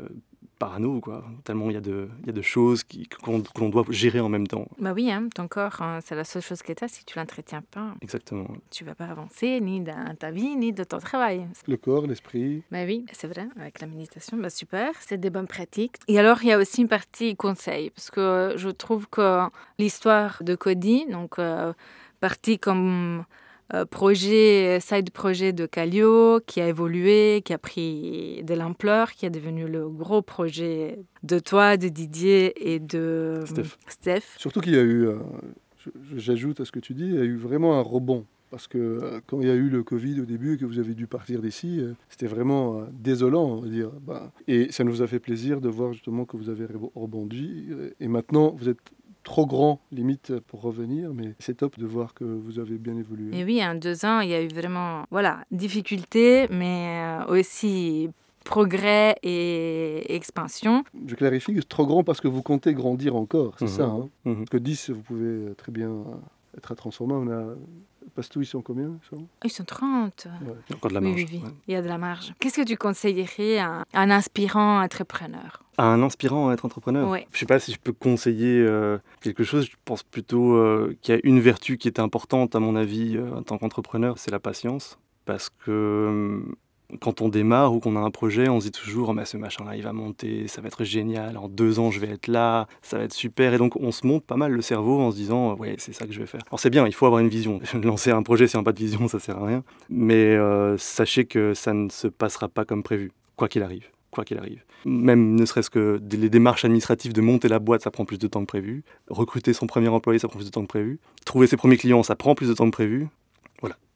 [0.58, 1.00] parano.
[1.00, 1.24] Quoi.
[1.44, 3.84] Tellement il y, a de- il y a de choses qui- qu'on que l'on doit
[3.90, 4.66] gérer en même temps.
[4.78, 6.88] Bah oui, hein, ton corps, hein, c'est la seule chose que tu as.
[6.88, 8.48] Si tu l'entretiens pas, Exactement.
[8.70, 11.46] tu vas pas avancer ni dans ta vie, ni de ton travail.
[11.68, 12.62] Le corps, l'esprit.
[12.70, 15.96] Bah oui, c'est vrai, avec la méditation, bah super, c'est des bonnes pratiques.
[16.08, 19.40] Et alors, il y a aussi une partie conseil, parce que euh, je trouve que
[19.78, 21.72] l'histoire de Cody, donc euh,
[22.20, 23.24] partie comme
[23.90, 29.30] projet, side projet de Calio, qui a évolué, qui a pris de l'ampleur, qui est
[29.30, 33.76] devenu le gros projet de toi, de Didier et de Steph.
[33.88, 34.22] Steph.
[34.38, 35.16] Surtout qu'il y a eu, euh,
[36.16, 38.24] j'ajoute à ce que tu dis, il y a eu vraiment un rebond.
[38.48, 40.78] Parce que euh, quand il y a eu le Covid au début et que vous
[40.78, 43.90] avez dû partir d'ici, euh, c'était vraiment euh, désolant, on va dire.
[44.06, 47.66] Bah, et ça nous a fait plaisir de voir justement que vous avez rebo- rebondi.
[47.70, 48.78] euh, Et maintenant, vous êtes
[49.26, 51.12] trop grand, limite, pour revenir.
[51.12, 53.36] Mais c'est top de voir que vous avez bien évolué.
[53.38, 58.08] Et oui, en deux ans, il y a eu vraiment, voilà, difficultés, mais euh, aussi
[58.44, 60.84] progrès et expansion.
[61.08, 63.70] Je clarifie que c'est trop grand parce que vous comptez grandir encore, c'est Mhm.
[63.70, 63.84] ça.
[63.86, 64.36] Hein Mhm.
[64.36, 65.90] Parce que 10, vous pouvez très bien
[66.56, 67.14] être à transformer.
[67.14, 67.54] On a...
[68.14, 69.26] Pastou, ils sont combien ils sont?
[69.44, 70.28] Ils sont 30.
[70.40, 71.14] Il y a encore de la marge.
[71.16, 71.38] oui, oui.
[71.44, 71.50] ouais.
[71.68, 72.32] Il y a de la marge.
[72.40, 75.62] Qu'est-ce que tu conseillerais à un inspirant entrepreneur?
[75.78, 77.08] À un inspirant à être entrepreneur?
[77.10, 77.26] Ouais.
[77.32, 79.66] Je sais pas si je peux conseiller euh, quelque chose.
[79.66, 83.16] Je pense plutôt euh, qu'il y a une vertu qui est importante, à mon avis,
[83.16, 84.98] euh, en tant qu'entrepreneur, c'est la patience.
[85.26, 86.40] Parce que euh,
[87.00, 89.76] quand on démarre ou qu'on a un projet, on se dit toujours, oh, ce machin-là,
[89.76, 92.98] il va monter, ça va être génial, en deux ans, je vais être là, ça
[92.98, 93.54] va être super.
[93.54, 96.06] Et donc, on se monte pas mal le cerveau en se disant, ouais, c'est ça
[96.06, 96.42] que je vais faire.
[96.48, 97.60] Alors, c'est bien, il faut avoir une vision.
[97.82, 99.64] Lancer un projet sans pas de vision, ça sert à rien.
[99.90, 104.24] Mais euh, sachez que ça ne se passera pas comme prévu, quoi qu'il arrive quoi
[104.24, 104.64] qu'il arrive.
[104.86, 108.26] Même ne serait-ce que les démarches administratives de monter la boîte, ça prend plus de
[108.26, 108.82] temps que prévu.
[109.08, 110.98] Recruter son premier employé, ça prend plus de temps que prévu.
[111.26, 113.08] Trouver ses premiers clients, ça prend plus de temps que prévu.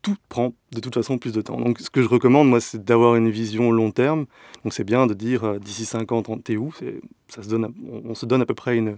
[0.03, 1.61] Tout prend de toute façon plus de temps.
[1.61, 4.25] Donc ce que je recommande, moi, c'est d'avoir une vision long terme.
[4.65, 6.73] Donc c'est bien de dire euh, d'ici 50 ans, t'es où?
[7.29, 8.97] Ça se donne, à- on, on se donne à peu près une,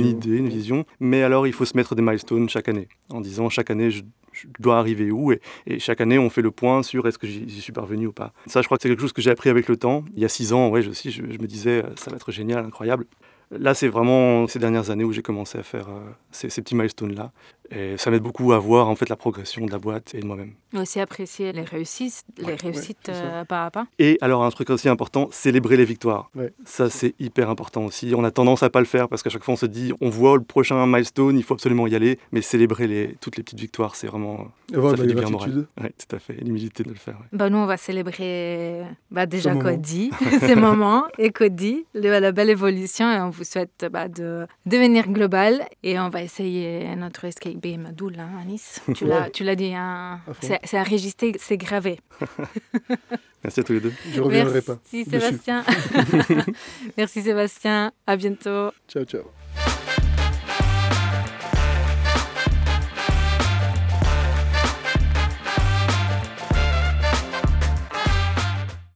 [0.00, 0.84] Une idée, une vision.
[1.00, 4.02] Mais alors, il faut se mettre des milestones chaque année, en disant chaque année, je,
[4.32, 5.32] je dois arriver où?
[5.32, 8.12] Et, et chaque année, on fait le point sur est-ce que j'y suis parvenu ou
[8.12, 8.32] pas.
[8.46, 10.04] Ça, je crois que c'est quelque chose que j'ai appris avec le temps.
[10.14, 12.16] Il y a six ans, ouais, je, aussi, je, je me disais, euh, ça va
[12.16, 13.06] être génial, incroyable.
[13.50, 16.00] Là, c'est vraiment ces dernières années où j'ai commencé à faire euh,
[16.30, 17.32] ces, ces petits milestones-là.
[17.74, 20.26] Et ça m'aide beaucoup à voir en fait la progression de la boîte et de
[20.26, 20.52] moi-même.
[20.76, 23.86] Aussi apprécier les réussites, les Ouais, réussites euh, pas à pas.
[23.98, 26.30] Et alors un truc aussi important, célébrer les victoires.
[26.34, 26.52] Ouais.
[26.64, 28.12] Ça c'est hyper important aussi.
[28.16, 30.08] On a tendance à pas le faire parce qu'à chaque fois on se dit on
[30.10, 33.60] voit le prochain milestone, il faut absolument y aller, mais célébrer les, toutes les petites
[33.60, 35.66] victoires, c'est vraiment ça de fait la du bien moral.
[35.76, 36.34] tout à fait.
[36.34, 37.14] L'humilité de le faire.
[37.14, 37.26] ouais.
[37.32, 39.54] Bah, nous, on va célébrer bah, déjà.
[39.54, 40.10] Cody,
[40.40, 43.10] ces moments, et Cody, le- la belle évolution.
[43.12, 45.62] Et on vous souhaite bah, de devenir global.
[45.82, 48.80] Et on va essayer notre escape game à Doul, hein, Nice.
[48.94, 52.00] Tu l'as, tu l'as dit, hein, c'est, enregistré, c'est gravé.
[53.44, 53.92] Merci à tous les deux.
[54.12, 54.78] Je reviendrai pas.
[54.92, 55.10] Merci.
[55.10, 55.64] Sébastien.
[56.96, 57.92] Merci Sébastien.
[58.06, 58.70] À bientôt.
[58.88, 59.41] Ciao, ciao.